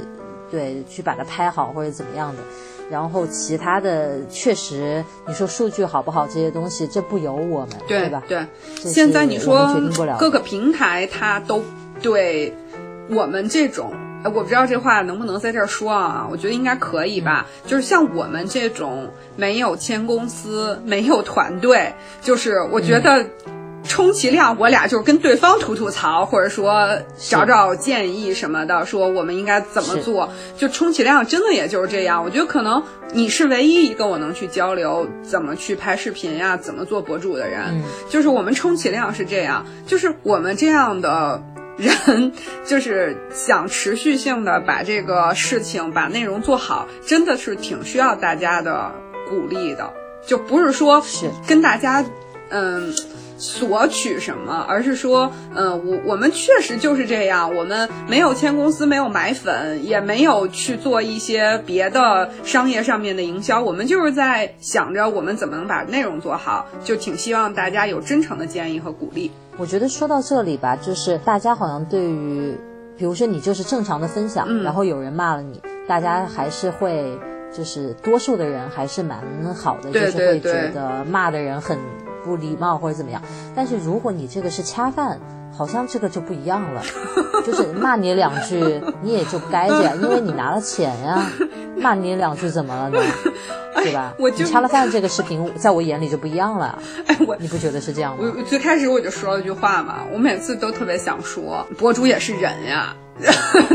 [0.53, 2.43] 对，去把它拍好或者怎么样的，
[2.91, 8.21] 然后其他的确实，你说数据好不好这些东西，这不由我们，对吧？
[8.27, 8.45] 对，
[8.75, 9.67] 现在你说
[10.19, 11.63] 各个平台它都
[12.03, 12.53] 对
[13.09, 13.91] 我们这种，
[14.25, 16.27] 我不知道这话能不能在这儿说啊？
[16.29, 17.47] 我觉得应该可以吧。
[17.65, 23.25] 就是像我们这种没有签公司、没有团队，就是我觉得。
[23.93, 30.33] 充其量我俩就是跟对方吐吐槽，或者说找找建议什么的，说我们应该怎么做。
[30.57, 32.23] 就充其量真的也就是这样。
[32.23, 32.81] 我觉得可能
[33.13, 37.83] 你是唯一一个我能去交流怎么去拍视频呀，怎么做博主的人。
[38.09, 39.63] 就是我们充其量是这样。
[39.85, 41.43] 就是我们这样的
[41.77, 42.33] 人，
[42.65, 48.91] 就是想持续性的把这个事情把内容做好，真的是挺需要大家的
[49.29, 49.93] 鼓励的。
[50.25, 51.05] 就不是说
[51.45, 52.03] 跟大家，
[52.49, 52.91] 嗯。
[53.43, 69.29] 索取什么，而是说，嗯，我我们确实就是这样，我们没有签公司，没有买粉，也没有去做一些别的商业上面的营销，我们就是在想着我们怎么能把内容做好，就挺希望大家有真诚的建议和鼓励。
[69.57, 72.55] 我觉得说到这里吧，就是大家好像对于，
[72.97, 77.19] 比如说你就是正常的分享，然后有人骂了你，大家还是会，
[77.53, 79.19] 就是多数的人还是蛮
[79.53, 81.77] 好的，就是会觉得骂的人很。
[82.23, 83.21] 不礼貌或者怎么样，
[83.55, 85.19] 但是如果你这个是恰饭，
[85.55, 86.81] 好像这个就不一样了，
[87.45, 91.29] 就是骂你两句，你也就该这样，因为你拿了钱呀，
[91.77, 92.99] 骂你两句怎么了呢？
[93.75, 94.13] 对吧？
[94.17, 96.79] 我就恰了饭这个视频，在我眼里就不一样了。
[97.05, 98.33] 哎，我你不觉得是这样吗？
[98.37, 102.95] 我最开始我就说了一句话嘛，我每次都特别想说，博主也是人呀，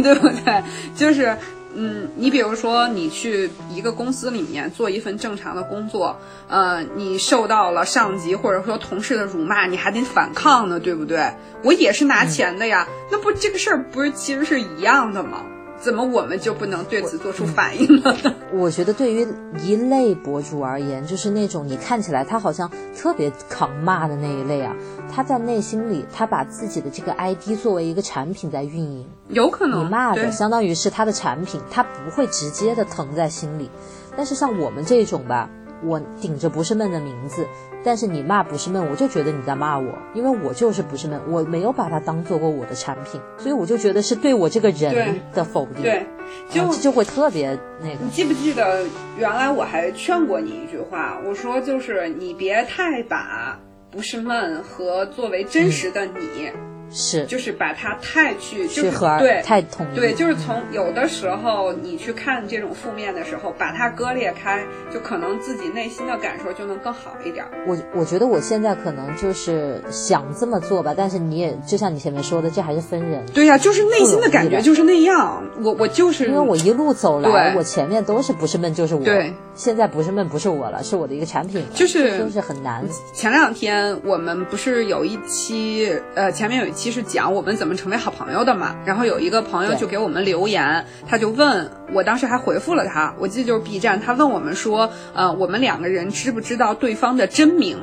[0.03, 0.62] 对不对？
[0.96, 1.36] 就是。
[1.81, 6.18] 嗯，你比如说，你去一个公司里面做一份正常的工作，
[6.49, 11.33] 呃，你受到了上级或者说同事的辱骂，你还得反抗呢，对不对？
[11.62, 15.45] 我也是拿钱的呀，那不这个事儿不是其实是一样的吗？
[15.81, 18.14] 怎么我们就不能对此做出反应呢？
[18.53, 19.26] 我觉得对于
[19.62, 24.74] 一类博主而言，就是那种你看起来他好像特别扛骂的那一类啊，
[25.14, 33.70] 他在内心里他把自己的这个 ID 作为一个产品在运营，有可能你骂的相当于是他的产品，他不会直接的疼在心里。
[34.16, 35.49] 但是像我们这种吧。
[35.85, 37.47] 我顶着不是闷的名字，
[37.85, 46.07] 但是你骂不是闷，我就觉得你在骂我，因为我就是不是闷，我没有把它当做过我的产品，所以我就觉得是对我这个人的否定，对，
[46.51, 48.05] 就就会特别那个。
[48.05, 48.85] 你记不记得
[49.16, 53.59] 原来我还劝过你一句话，我说就是你别太把
[53.91, 56.53] 不是闷和作为真实的你
[56.91, 67.45] 是，就是把它太去去和对太统一，对，就是从有的时候你去看这种负面的时候，把它割裂开，就可能自己内心的感受就能更好一点。
[67.66, 73.24] 我我觉得我现在可能就是想这么做吧，但是你也就像你前面说的，这还是分人。
[73.34, 75.43] 对呀，就是内心的感觉就是那样。
[75.62, 79.05] 我我就是因为我一路走来，我前面都是不是闷就是我。
[79.05, 82.84] 对，现在不是闷不是我了，是我的一个产品，就是就是很难。
[83.12, 97.76] 前两天我们不是有一期，呃，前面有一期是讲我们怎么成为好朋友的嘛，然后有一个朋友就给我们留言，他就问我，当时还回复了他，我记得就是 B 站，他问我们说，呃，我们两个人知不知道对方的真名？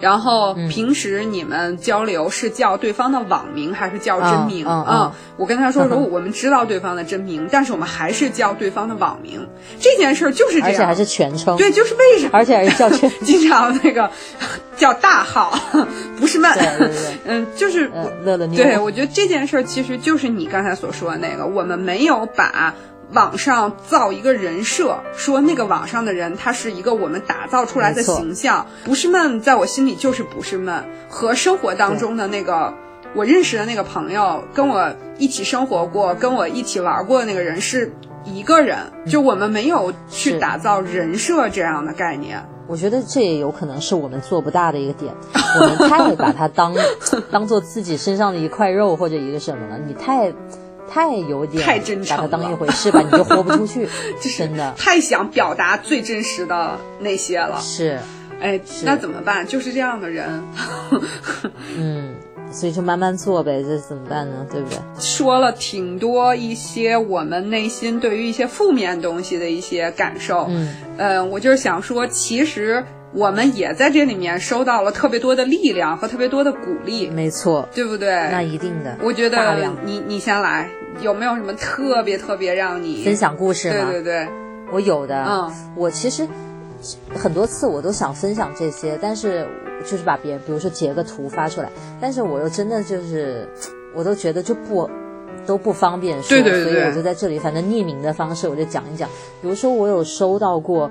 [0.00, 4.66] 然后平时你们交流是叫对方的网名还是叫真名？
[4.68, 9.46] 嗯，我跟他说，如果我们知道对方的真名，但是我们还是叫对方的网名，
[9.80, 11.56] 这件事就是这样，而且还是全称。
[11.56, 12.30] 对，就是为什么？
[12.34, 14.10] 而且还是叫全， 经常那个
[14.76, 15.58] 叫大号，
[16.18, 16.56] 不是慢。
[16.56, 17.90] 对对对，嗯，就是
[18.24, 18.46] 乐乐。
[18.48, 22.74] 对，我觉得这件事其实就是你刚才所说的那个，我们没有把。
[23.12, 30.84] 网上造一个人设，说那个网上的人他是一个我们打造出来的形象，不是闷，在我心里就是不是闷。
[31.08, 32.74] 和生活当中的那个
[33.14, 37.92] 我认识的那个朋友，跟我一起生活过、跟我一起玩过的那个人是
[38.24, 42.44] 一个人，就我们没有去打造人设这样的概念。
[42.66, 45.14] 我觉得这也有可能是我们做不大的一个点，
[45.60, 46.74] 我们太把它当
[47.30, 50.32] 当做自己身上的一块肉或者一个什么了，你太。
[50.96, 53.86] 太有点太真诚，把它当一回事吧， 你就豁不出去，
[54.38, 57.60] 真的太想表达最真实的那些了。
[57.60, 57.98] 是，
[58.40, 59.46] 哎，那怎么办？
[59.46, 60.42] 就是这样的人。
[61.76, 62.14] 嗯，
[62.50, 64.46] 所以就慢慢做呗，这怎么办呢？
[64.50, 64.78] 对不对？
[64.98, 70.46] 说了挺多一些我们内心对于一些负面东西的一些感受。
[70.48, 72.82] 嗯，呃，我就是想说，其实。
[73.14, 78.10] 我们也在这里面收到了特别多的力量和特别多的鼓励，没错，对不对？
[78.30, 78.96] 那一定的。
[79.02, 80.68] 我觉得你你先来，
[81.00, 83.86] 有没有什么特别特别让你分享故事吗？
[83.90, 84.28] 对对对，
[84.72, 85.24] 我有的。
[85.24, 86.26] 嗯，我其实
[87.14, 89.46] 很多次我都想分享这些，但是
[89.84, 93.48] 就是把别人，比如说截个图发出来，但是我又真的就是，
[93.94, 94.90] 我都觉得就不
[95.46, 99.08] 都不方便说，对对对，所以我就在这里，反正匿名的方式我就讲一讲。
[99.40, 100.90] 比如说我有收到过。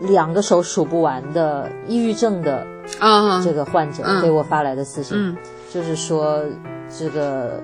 [0.00, 2.66] 两个手数不完的抑郁症的
[2.98, 5.36] 啊，这个患者给我发来的私信，
[5.72, 6.44] 就是说
[6.88, 7.60] 这个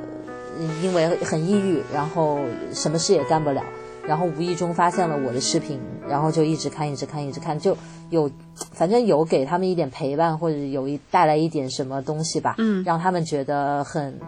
[0.83, 2.39] 因为很抑郁，然后
[2.72, 3.62] 什么事也干不了，
[4.07, 7.76] 然后无意中发现了我的视频，然后就一直看，一直看，一直看，就
[8.11, 8.30] 有
[8.72, 14.18] 反正有给他们一点陪伴，或者有一带来一点什么东西吧，嗯，让他们觉得很，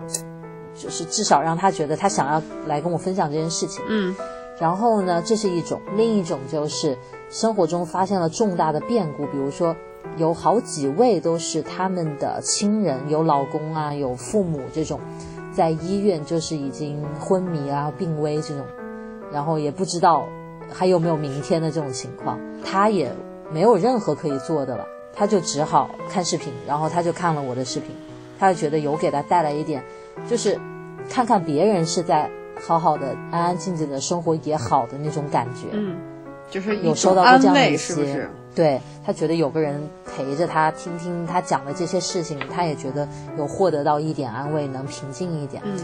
[0.75, 4.15] 就是至少让他觉得他想要来跟我分享这件事情，嗯。
[4.61, 6.97] 然后呢，这是一种；另一种就是
[7.35, 9.75] 生活中发现了重大的变故，比如说
[10.17, 15.01] 有好几位都是他们的亲人，有老公啊，有父母这种，
[15.53, 18.65] 在医院就是已经昏迷啊、病危这种，
[19.33, 20.25] 然后也不知道
[20.73, 23.13] 还有没有明天的这种情况，他也
[23.51, 27.91] 没有任何可以做的了，他就只好看视频，然后他就看了我的视频，
[28.39, 29.83] 他就觉得有给他带来一点，
[30.31, 30.57] 就是
[31.11, 32.31] 看看别人是在。
[32.69, 35.97] 好好的，安安静静的生活也好的那种感觉，嗯，
[36.51, 45.63] 就是有收到过这样的一些，对他觉得有个人陪着他，听听他讲的这些事情，他也觉得有获得到一点安慰，能平静一点。
[45.65, 45.77] 嗯，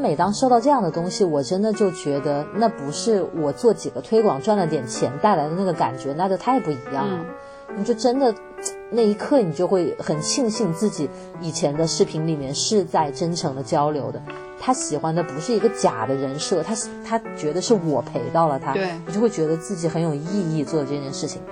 [0.00, 7.24] 每当收到这样的东西，我真的就觉得那不是我做几个推广赚了点钱带来的那个感觉，那就太不一样了。
[7.74, 8.34] 你就真的
[8.90, 11.08] 那一刻，你就会很庆幸自己
[11.40, 14.20] 以前的视频里面是在真诚的交流的。
[14.64, 16.72] 他喜欢的不是一个假的人设，他
[17.04, 18.72] 他觉得是我陪到了他，
[19.04, 21.42] 你就会觉得自己很有意义做这件事情。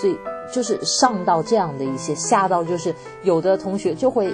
[0.00, 0.16] 所以
[0.54, 2.94] 就是上到这样的一些，下到就是
[3.24, 4.32] 有的同学就会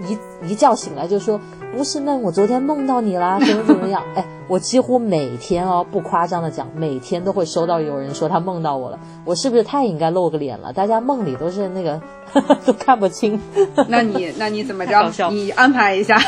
[0.00, 1.38] 一一觉醒来就说
[1.76, 4.02] 不是梦，我昨天梦到你啦，怎么怎么样？
[4.16, 10.72] 哎，我几乎每天哦，不夸张的讲，每天都会收到有人说他梦到我了，我是不是太应该露个脸了？
[10.72, 12.00] 大家梦里都是那个
[12.64, 13.38] 都看不清。
[13.86, 15.12] 那你那你怎么着？
[15.30, 16.18] 你安排一下。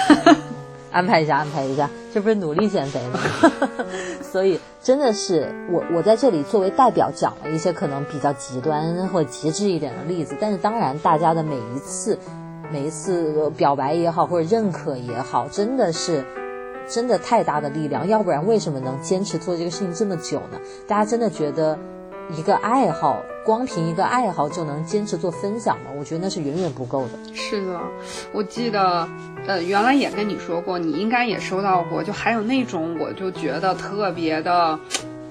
[0.93, 3.19] 安排一下，安排一下，这不是努力减肥吗？
[4.23, 10.37] 所以真的是我，我在这里作为代表讲了一些可能比较极端或极致一点的例子。
[10.41, 12.19] 但是当然，大家的每一次、
[12.71, 16.25] 每一次表白也好，或者认可也好，真的是
[16.89, 18.07] 真的太大的力量。
[18.07, 20.61] 要不然，为什么能坚持做这个事情这么久呢？
[20.87, 21.79] 大家真的觉得？
[22.37, 25.91] 一个爱好，光凭一个爱好就能坚持做分享吗？
[25.99, 27.35] 我觉得那是远远不够的。
[27.35, 27.81] 是的，
[28.33, 29.09] 我记得，
[29.47, 32.03] 呃，原来也跟你说过，你应该也收到过。
[32.03, 34.79] 就还有那种，我就觉得特别的，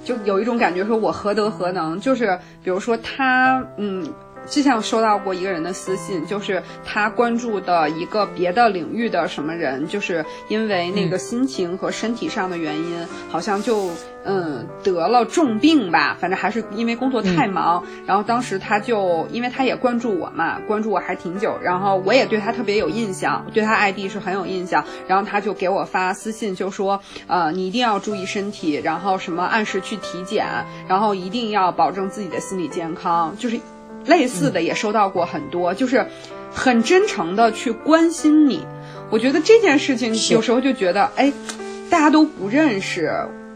[0.03, 1.99] 就有一种感觉，说我何德何能？
[1.99, 4.07] 就是比如说他，嗯，
[4.47, 13.91] 之前有收到过一个人的私信，就是他关注的一个别的领域的什么人，就是因为那个心情和身体上的原因，好像就
[14.25, 17.83] 嗯得了重病吧，反正还是因为工作太忙。
[18.05, 24.83] 然后当时他就因为他也关注我嘛，关注我还挺久，然后我也对他特别有印象，对他 ID 是很有印象。
[25.07, 30.45] 然后他就给我发私信，就说呃你一定要注意身体，然后什么按时去体检，
[30.87, 33.59] 然后一定要保证自己的心理健康，就是。
[34.05, 36.07] 类似的也收到过很多，就是
[36.51, 38.65] 很真诚的去关心你。
[39.09, 41.33] 我觉得这件事情有时候就觉得，哎，
[41.89, 43.11] 大家都不认识，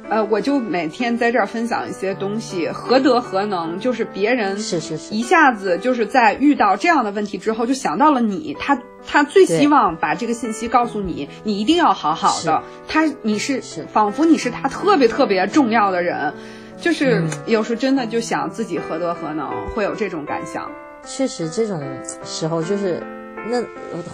[0.10, 3.80] 呃，我就每天在这儿分享一些东西，何德何能？
[3.80, 12.62] 就是别人是是是，一下子就是在遇到这样的问题之后，就想到了你，他他最希望把这个信息告诉你，你一定要好好的。
[12.88, 16.34] 他你是仿佛你是他特别特别重要的人。
[16.80, 20.70] 就是有时候真的就想自己何德何能，会有这种感想。
[21.04, 21.82] 确实，这种
[22.24, 23.02] 时候就是
[23.50, 23.64] 那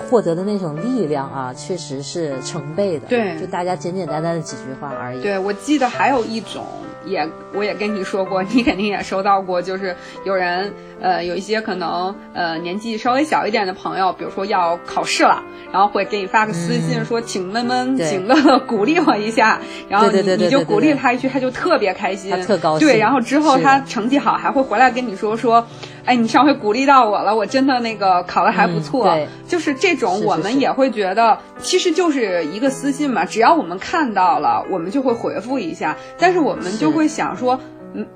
[0.10, 3.08] 获得的那种力量啊，确实是成倍的。
[3.08, 5.22] 对，就大家简简单单的几句话而已。
[5.22, 6.66] 对，我记得还有一种。
[7.06, 9.96] 也，我也跟你说过，你肯定也收到过，就是
[10.26, 22.88] 有人，呃，有一些可能，呃，年纪稍微小一点的朋友，比如说要考试了，然后会给你发个私信说，请闷闷，请乐乐鼓励我一下，然后你你就鼓励他一句，他就特别开心，特高兴。
[22.88, 25.66] 对，然后之后他成绩好，还会回来跟你说说。
[26.06, 29.18] 哎，你上回鼓励到我了，我真的那个考的还不错。
[29.48, 35.96] 就是这种，我们也会觉得，其实就是一个私信嘛，只要我们看到了，我们就会回复一下。
[36.18, 37.60] 但是我们就会想说，
[37.94, 38.08] 嗯，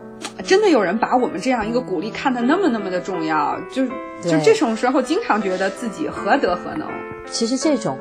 [0.43, 3.85] 真的有人把我们这样一个鼓励看得那么那么的重要，就
[4.21, 6.87] 就这种时候，经常觉得自己何德何能。
[7.29, 7.97] 其实这种。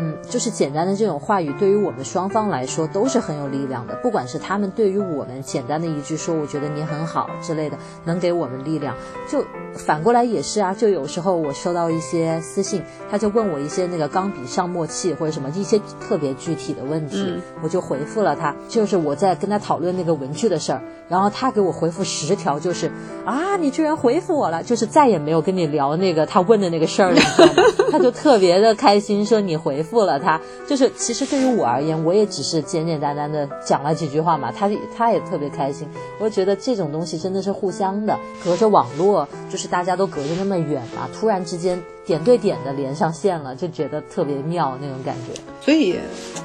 [0.00, 3.96] 嗯，就是简单的这种话语，对于我们双方来说都是很有力量的。
[3.96, 8.94] 不管是他们对于我们简单的一句说“我觉得你很好”之类的，能给我们力量，
[9.28, 9.44] 就
[9.74, 10.72] 反过来也是啊。
[10.72, 18.54] 就有时候我收到一些私信，他就问我一些那个钢笔上墨器或者什么一些特别具体的问题，我就回复了他。
[18.68, 22.90] 就是我在跟他讨论那个文具的事儿，然后他给我回复十条，就是
[23.24, 27.20] 啊，你居然回复我了，就是再也没有跟你聊那个他问的那个事儿了，
[27.90, 29.78] 他就特别的开心，说你回。
[29.88, 35.88] 复了他，就是其实对于我而言，我也只是简简单单的讲了几句话嘛，他他也特别开心。
[36.18, 45.40] 我觉得这种东西真的是互相的，隔着网络，就是大家都隔着那么远嘛，突然之间点对点的连上线了，就觉得特别妙那种感觉。
[45.60, 45.96] 所以，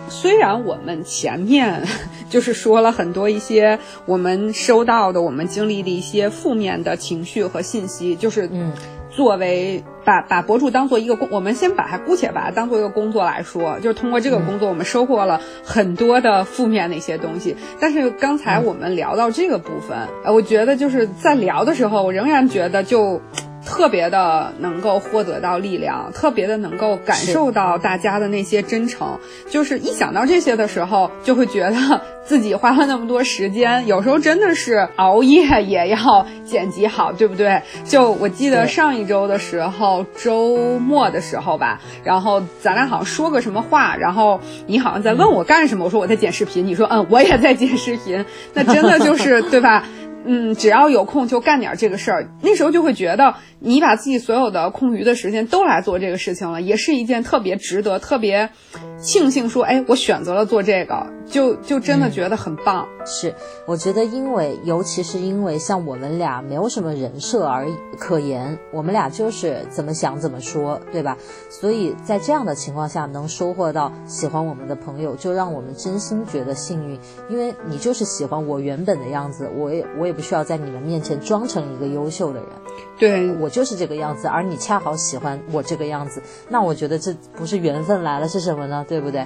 [0.10, 1.82] 虽然我们前面
[2.30, 8.74] 就是说了很多一些我们收到的、我们经历的一些负面的情绪和信息，就是嗯。
[9.16, 17.56] 作为把把博主当做一个工，我们先把它姑且把它当做一个工作来说，就是通过这个工作，我们收获了很多的负面的一些东西。
[17.80, 19.96] 但是刚才我们聊到这个部分，
[20.26, 23.22] 呃，我觉得就是在聊的时候，我仍然觉得就。
[23.66, 37.62] 特别的能够获得到力量，特别的能够感受到大家的那些真诚，就是一想到这些的时候，就会觉得自己花了那么多时间，有时候真的是熬夜也要剪辑好，对不对？
[37.86, 49.86] 就我记得上一周的时候，周末的时候吧，然后咱俩好像说个什么话，然后你好像在问我干什么，我说我在剪视频，你说嗯，我也在剪视频，那真的就是对吧？
[50.26, 58.50] 嗯，只要有空就干点这个事儿，那时候就会觉得你把自己所有的空余的时间都来做这个事情了，也是一件特别值得、特别
[58.98, 62.88] 庆幸说，哎，我选择了做这个，就就真的觉得很棒。
[63.06, 63.36] 是，
[63.68, 67.68] 我觉得因为，尤其是因为像我们俩没有什么人设而
[68.00, 71.18] 可言，我们俩就是怎么想怎么说，对吧？
[71.50, 76.98] 所以在这样的情况下，能收获到喜欢我们的朋友，就让我们真心觉得幸运，
[77.30, 80.13] 因为你就是喜欢我原本的样子，我也我也。
[80.14, 82.50] 不需要在你们面前装成一个优秀的人，
[82.98, 88.86] 对我就是这个样子，而你恰好喜欢我这个样子，那我觉得这不是缘分来了是什么呢？
[88.88, 89.26] 对不对？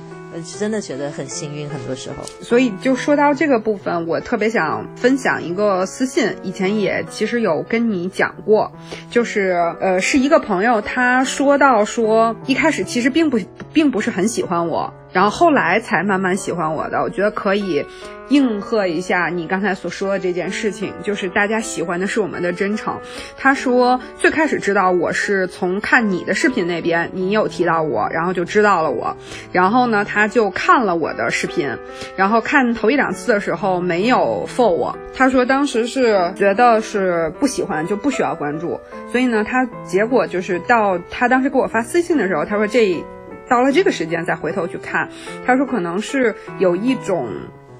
[0.59, 2.17] 真的觉得很幸运，很多时候。
[2.41, 8.71] 所以就说到这个部分，我特别想分享一个私信，以前也其实有跟你讲过，
[9.09, 13.39] 就是呃，是一个朋友，他说到说一开始其实并不
[13.73, 14.93] 并不是很喜欢我。
[15.13, 17.85] 然后后来才慢慢喜欢我的，我觉得可以
[18.29, 22.99] 应和一下你刚才所说的这件事情，就是大家喜欢的是我们的真诚。
[23.37, 29.15] 他说最开始知道我是从看你的视频那边，你有提到我，然后就知道了我。
[29.53, 31.77] 然后呢，他就看了我的视频，
[32.17, 34.97] 然后看头一两次的时候没有 for 我。
[35.15, 38.79] 他说当时是觉得是不喜欢就不需要关注，
[39.11, 43.03] 所以呢，他结果就是到他当时给我发私信的时候，他说这。
[43.49, 45.09] 到了这个时间再回头去看，
[45.45, 47.29] 他说可能是有一种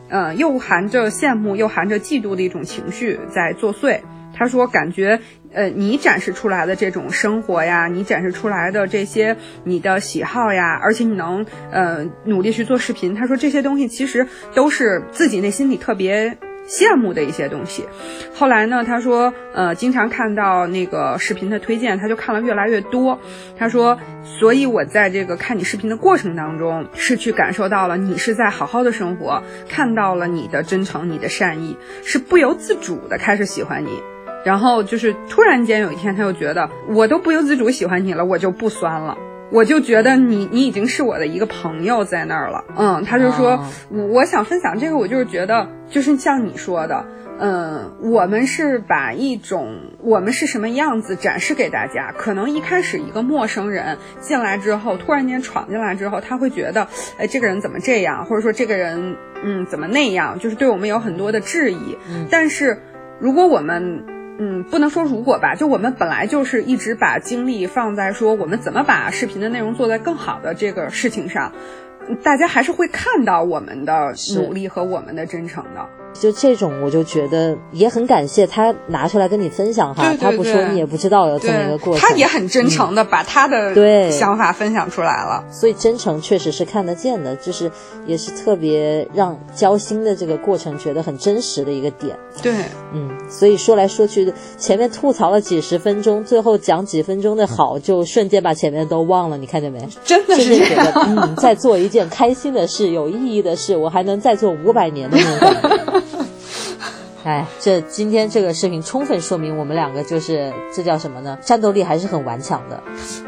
[0.09, 3.99] 呃，又含着羡慕又含着嫉妒的一种情绪在作祟。
[4.33, 5.19] 他说，感觉。
[5.53, 13.15] 呃，你展示出来的这种生活呀，你展示出来的这些你的喜好呀，而且你能呃努力去做视频。
[13.15, 16.37] 他说这些东西其实都是自己内心里特别
[16.67, 17.85] 羡慕的一些东西。
[18.35, 23.19] 后来呢，他说呃经常看到那个视频的推荐，他就看了越来越多。
[23.57, 33.89] 他说，所以我在这个看你视频的过程当中，是去感受到了你是在好好的生活，看到了你的真诚、你的善意，是不由自主的开始喜欢你。
[34.45, 39.17] 然后就是突然间有一天，他又觉得我都不由自主喜欢你了，我就不酸了，
[39.51, 42.63] 我就觉得你你已经是我的一个朋友在那儿了。
[42.75, 47.05] 嗯，他就说，我我想分享这个，我就是觉得就是像你说的，
[47.39, 52.11] 嗯，我们是把一种我们是什么样子展示给大家。
[52.17, 56.87] 可能一开始一个陌生人进来之后，突然间闯进来之后，他会觉得，
[57.17, 61.97] 哎，这个人怎么这样，或者说这个人嗯怎么那样，就是对我们有很多的质疑。
[62.29, 62.79] 但是
[63.19, 64.03] 如果我们
[64.39, 71.53] 嗯，不能说如果吧，就我们本来就是一直把精力放在说我们怎么把视频的内容做得更好的这个事情上，
[72.23, 75.89] 大家还是会看到我们的努力和我们的真诚的。
[76.19, 80.13] 就这种，我就觉得也很感谢他拿出来跟你分享哈。
[80.19, 82.01] 他不说你也不知道有这么一个过程。
[82.01, 85.43] 他也很真诚的把他的对想法分享出来了。
[85.51, 87.71] 所以真诚确实是看得见的，就是
[88.05, 92.17] 也是特别让交心的这个过程觉得很真实的一个点。
[92.41, 92.53] 对，
[92.93, 99.37] 嗯，所以说来说去，前面吐槽了几十分钟，最后讲几分钟的好，就瞬间把前面都忘了。
[99.37, 99.87] 你看见没？
[100.03, 106.01] 真的是觉得嗯，在做一件开心的事、有意义的事，我还能再做五百年的那种。
[107.27, 111.37] 哎，这今天这个视频充分说明我们两个就是这叫什么呢？
[111.41, 112.81] 战斗力还是很顽强的。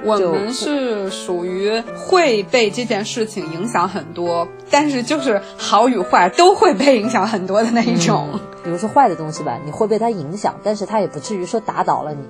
[0.05, 8.39] 我们是属于会被这件事情影响很多，但是就是好与坏都会被影响很多的那一种。
[8.63, 12.23] 比如说坏的东西吧，你会被它影响，但是它也不至于说打倒了你。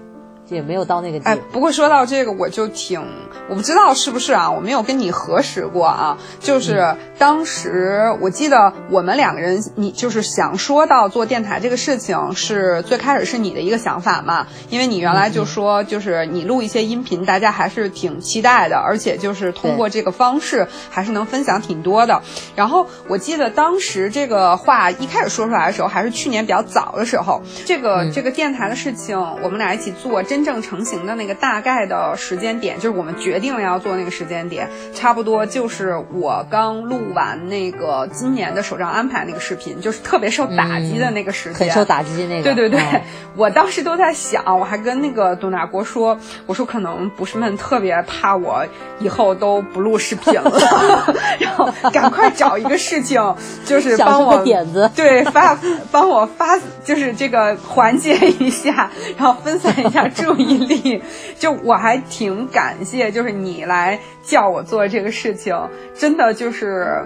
[0.50, 3.02] 也没有到那个哎，不过说到这个，我就挺，
[3.48, 6.18] 我不知道是不是啊，我没有跟你核实过啊。
[6.40, 14.48] 就是当时我记得我们两个人，你就是想说到做电台这个事情，是最开始是你的一个想法嘛？
[14.70, 22.20] 因为你原来就说，就是你录一些音频，大家还是挺期待的，而且就是通过这个方式，还是能分享挺多的。
[22.56, 30.39] 然后我记得当时这个话一开始说出来的时候，还是去年比较早的时候，这个这个电台的事情，我们俩一起做真。
[30.40, 42.44] 真正成型的那个大概的时间点，就是我们决定了要做那个时间点，差不多就是我刚录完那个今年的首张安排那个视频，就是特别受打击的那个时间，很受打击那个。
[42.44, 42.80] 对对对，
[43.36, 48.66] 我当时都在想，我还跟那个董大国说，我说可能不是们特别怕我
[49.00, 50.58] 以后都不录视频了，
[51.42, 53.36] 然后赶快找一个事情，
[53.66, 55.60] 就是帮我点子，对发
[55.92, 60.29] 帮我发，就是这个缓解一下，然后分散一下注。
[60.30, 61.02] 注意力，
[61.40, 65.60] 就我还挺感谢，就是你来叫我做这个事情，
[65.96, 67.04] 真的就是，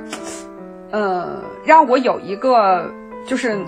[0.91, 2.91] 呃，让我有一个，
[3.25, 3.65] 就是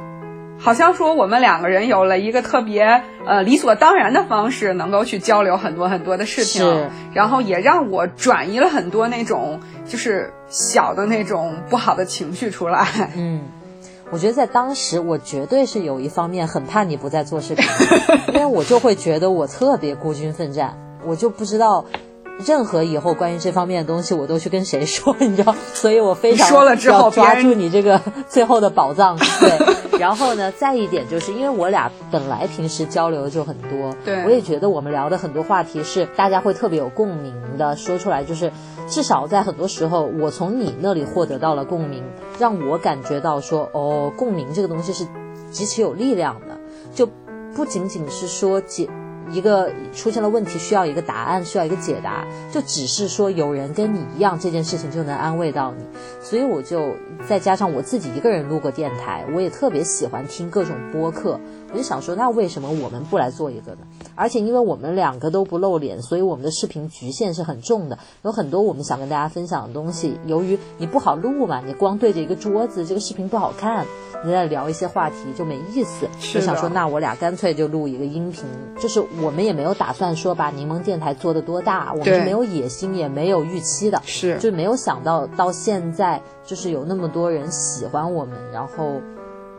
[0.59, 12.85] 好像说我们两个人有了一个特别呃理所当然的方式，能够去交流很多很多的事情，然后也让我转移了很多那种就是小的那种不好的情绪出来，
[13.15, 13.41] 嗯。
[14.11, 17.65] 我觉得在当时，我绝对是有一方面很怕你不再做视频，
[18.33, 21.83] 因为我就会觉得我特别孤军奋战，我就不知道
[22.45, 25.55] 任何以后关于这方面的东西，我都去跟谁说，你知道？
[25.73, 27.99] 所以我非常要抓住你这个
[28.29, 29.75] 最后的宝藏，对。
[29.99, 38.51] 然后呢，再一点就是因为我俩本来平时交流就很多，对，我也觉得我们聊的很多话题是大家会特别有共鸣的，说出来就是
[38.87, 42.03] 至少在很多时候，我从你那里获得到了共鸣，
[42.39, 45.05] 让我感觉到说哦，共鸣这个东西是
[45.51, 46.57] 极其有力量的，
[46.93, 47.07] 就
[47.55, 48.89] 不仅仅是说解。
[49.31, 55.83] 一个出现了问题，需要一个答案，需要一个解答，就只是说有人跟你一样，这件事情就能安慰到你。
[56.21, 56.93] 所以我就
[57.27, 61.39] 再加上我自己一个人录过电台，我也特别喜欢听各种播客。
[61.71, 63.79] 我就想说，那为什么我们不来做一个呢？
[64.15, 70.17] 而且因为我们两个都不露脸，所以我们的视频局限是很重的，有很多我们想跟大家分享的东西。
[70.25, 73.85] 由于你不好录嘛，你光对着一个桌子，这个视频不好看。
[74.23, 76.07] 你在聊一些话题就没意思。
[76.33, 78.45] 就想说，那我俩干脆就录一个音频。
[78.79, 89.01] 就是我们也没有打算说把柠檬电台做得多大，我们是没有野心也没有预期的，是就没有想到到现在就是有那么多人喜欢我们，然后。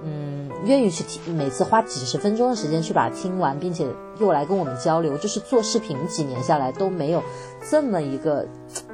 [0.05, 3.87] 嗯，愿意去听，每次花几十分钟的时间去把它听完，并且
[4.19, 7.23] 又来跟我们交流，就是做视频几年下来都没有
[7.71, 8.47] 这么一个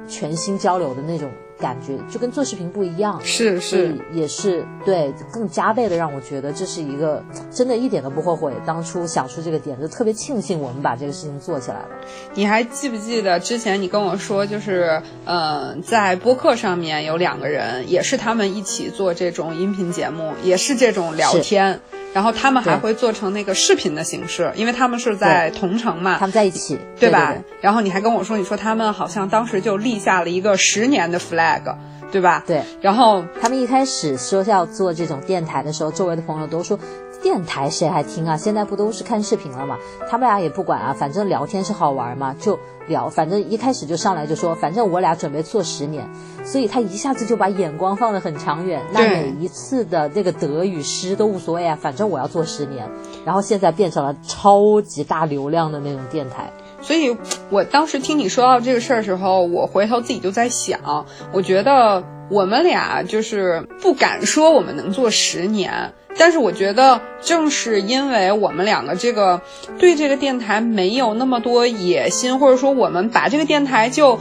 [0.07, 11.89] 全新交流的那种感觉就跟做视频不一样，是是，也是对，更加倍的让我觉得这是一个真的一点都不后悔当初想出这个点，就特别庆幸我们把这个事情做起来了。
[12.33, 21.79] 你还记不记得之前你跟我说，就是嗯，在播客上面有两个人，也是他们一起做这种音频节目，也是这种聊天。
[22.13, 27.35] 然后他们还会做成那个视频的形式，因为他们是在同城嘛，他们在一起，对吧？
[27.59, 31.75] 然后你还跟我说，你说他们好像当时就立下了一个十年的 flag，
[32.11, 32.43] 对吧？
[32.45, 32.61] 对。
[32.81, 36.79] 然后他们一开始说要做这种电台的时候，周围的朋友都说。
[37.23, 38.37] 电台谁还听啊？
[38.37, 39.79] 现在不都是看视频了吗？
[40.09, 43.07] 他们俩也不管啊，反正聊天是好玩嘛，就聊。
[43.07, 46.07] 反正一开始就上来就说，反正我俩准备做十年，
[46.43, 48.81] 所以他一下子就把眼光放得很长远。
[48.91, 52.89] 那每一次的这个得与失都无所谓啊，反正我要做十年。
[53.25, 56.51] 然后现在变成了超级大流量的那种电台。
[56.81, 57.15] 所以
[57.49, 65.93] 我当时听你说到这个事儿的时候，我回头自己就在想，我觉得我们俩就是不敢说我们能做十年。
[66.17, 69.41] 但是我觉得，正是因为我们两个这个
[69.77, 74.19] 对这个电台没有那么多野心，或者说我们把这个电台就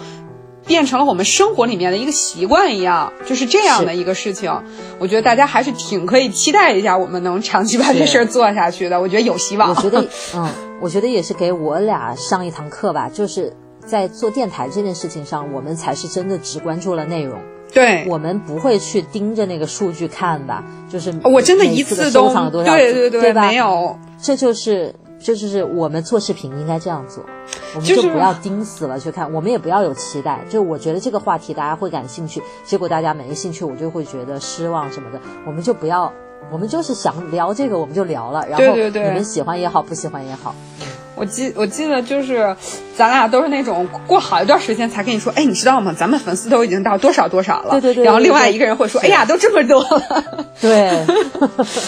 [0.67, 4.63] 变成了我们生活里面的一个习惯一样，就是这样的一个事情。
[4.99, 9.01] 我觉得大家还是挺可以期待一下，我们能长期把这事儿做下去的。
[9.01, 9.71] 我觉得有希望。
[9.71, 10.49] 我觉得， 嗯，
[10.81, 13.53] 我觉得也是给我俩上一堂课吧，就是
[13.85, 17.39] 在做电台这件事情上，我们才是真的只关注了内容。
[17.73, 18.05] 对。
[18.09, 27.25] 我们不会去盯着那个数据看吧，就是我真的一次都收藏了多少，对对对，没有，这就是这就是我们做视频应该这样做，
[27.75, 36.13] 我们就不要盯死了去看，我们也不要有期待，就我觉得这个话题大家会感兴趣，结果大家没兴趣，我就会觉得失望什么的，我们就不要，
[36.51, 40.55] 我们就是想聊这个我们就聊了，然后你们喜欢也好，不喜欢也好。
[41.15, 42.57] 我记我记得就是，
[42.97, 45.95] 咱俩都是那种过好一段时间才跟你说，哎，你知道吗？
[45.97, 47.73] 咱们粉丝都已经到多少多少了。
[47.81, 48.05] 对对对。
[48.05, 50.25] 然后另外一个人会说，哎呀，都这么多了。
[50.61, 51.07] 对。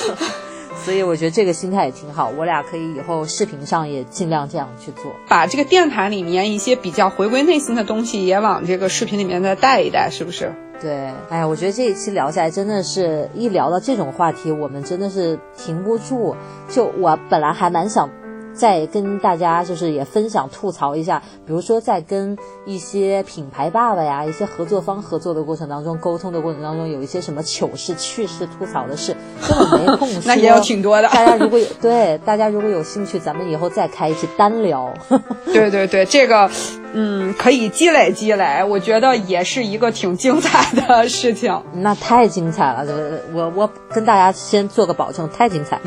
[0.85, 10.53] 所以我觉得这个心态也挺好，我俩可以以后视频上也尽量这样去做，把这个电台里面一些比较回归内心的东西也往这个视频里面再带一带，是不是？
[10.83, 11.09] 对。
[11.31, 16.37] 哎呀，我觉得这一期聊下来，真的是一聊到这种话题，我们真的是停不住。
[16.69, 18.11] 就我本来还蛮想。
[18.55, 29.15] 再跟大家就是也分享吐槽一下，比如说在跟一些品牌爸爸呀、一些合作方合作的过程当中，沟通的过程当中，有一些什么糗事、趣事吐槽的事，
[29.49, 30.23] 根本没空说。
[30.25, 31.09] 那也有挺多的。
[31.09, 34.93] 大家如果有对大家如果有兴趣，咱们以后再开一期单聊。
[35.53, 36.51] 对对对，这个
[36.93, 41.61] 嗯可以积累积累，我觉得也是一个挺精彩的事情。
[41.75, 42.87] 那太精彩了，
[43.33, 45.81] 我我跟大家先做个保证，太精彩。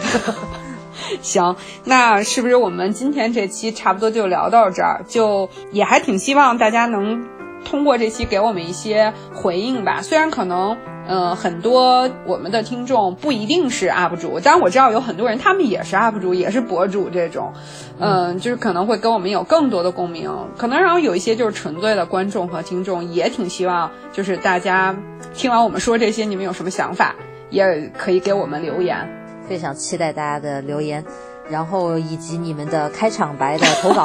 [1.21, 5.03] 行，那是不是我们今天这期差不多就聊到这儿？
[5.07, 7.25] 就也还挺希望大家能
[7.65, 10.01] 通过这期给我们一些回应吧。
[10.01, 10.77] 虽然可能，
[11.07, 17.53] 呃，很多我们的听众不一定是 UP 主，但我知道有很多人他们也是 UP 主，也是博主这种，
[17.99, 20.31] 嗯，就是可能会跟我们有更多的共鸣。
[20.57, 24.95] 可能然后有一些就是纯粹的观众和听众，也挺希望就是大家
[25.33, 27.15] 听完我们说这些，你们有什么想法，
[27.49, 29.26] 也可以给我们留言。
[29.47, 31.03] 非常期待大家的留言，
[31.49, 34.03] 然后以及你们的开场白的投稿。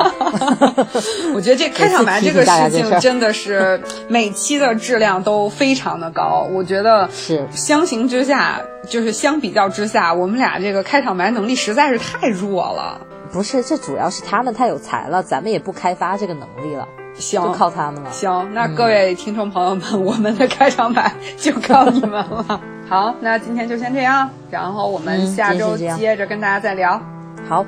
[1.34, 6.46] 我觉得这开场白这个事情真的是每期的质量都非常的高。
[6.52, 13.00] 我觉得是相形之下，就是相比较之下，我们俩这个开场白能力实在是太弱了。
[13.32, 16.86] 不是，这主要是他们太有才了，咱们也不开发这个能力了。
[17.14, 18.10] 行，就靠他们了。
[18.10, 22.60] 行，那各位听众朋友们，我们的开场白就靠你们了。
[22.88, 27.00] 好，那今天就先这样，然后我们下周接着跟大家再聊。
[27.48, 27.64] 好，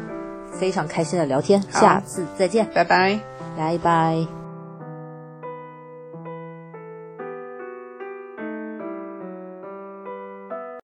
[0.52, 3.18] 非常开心的聊天，下次再见，拜拜，
[3.56, 4.43] 拜拜。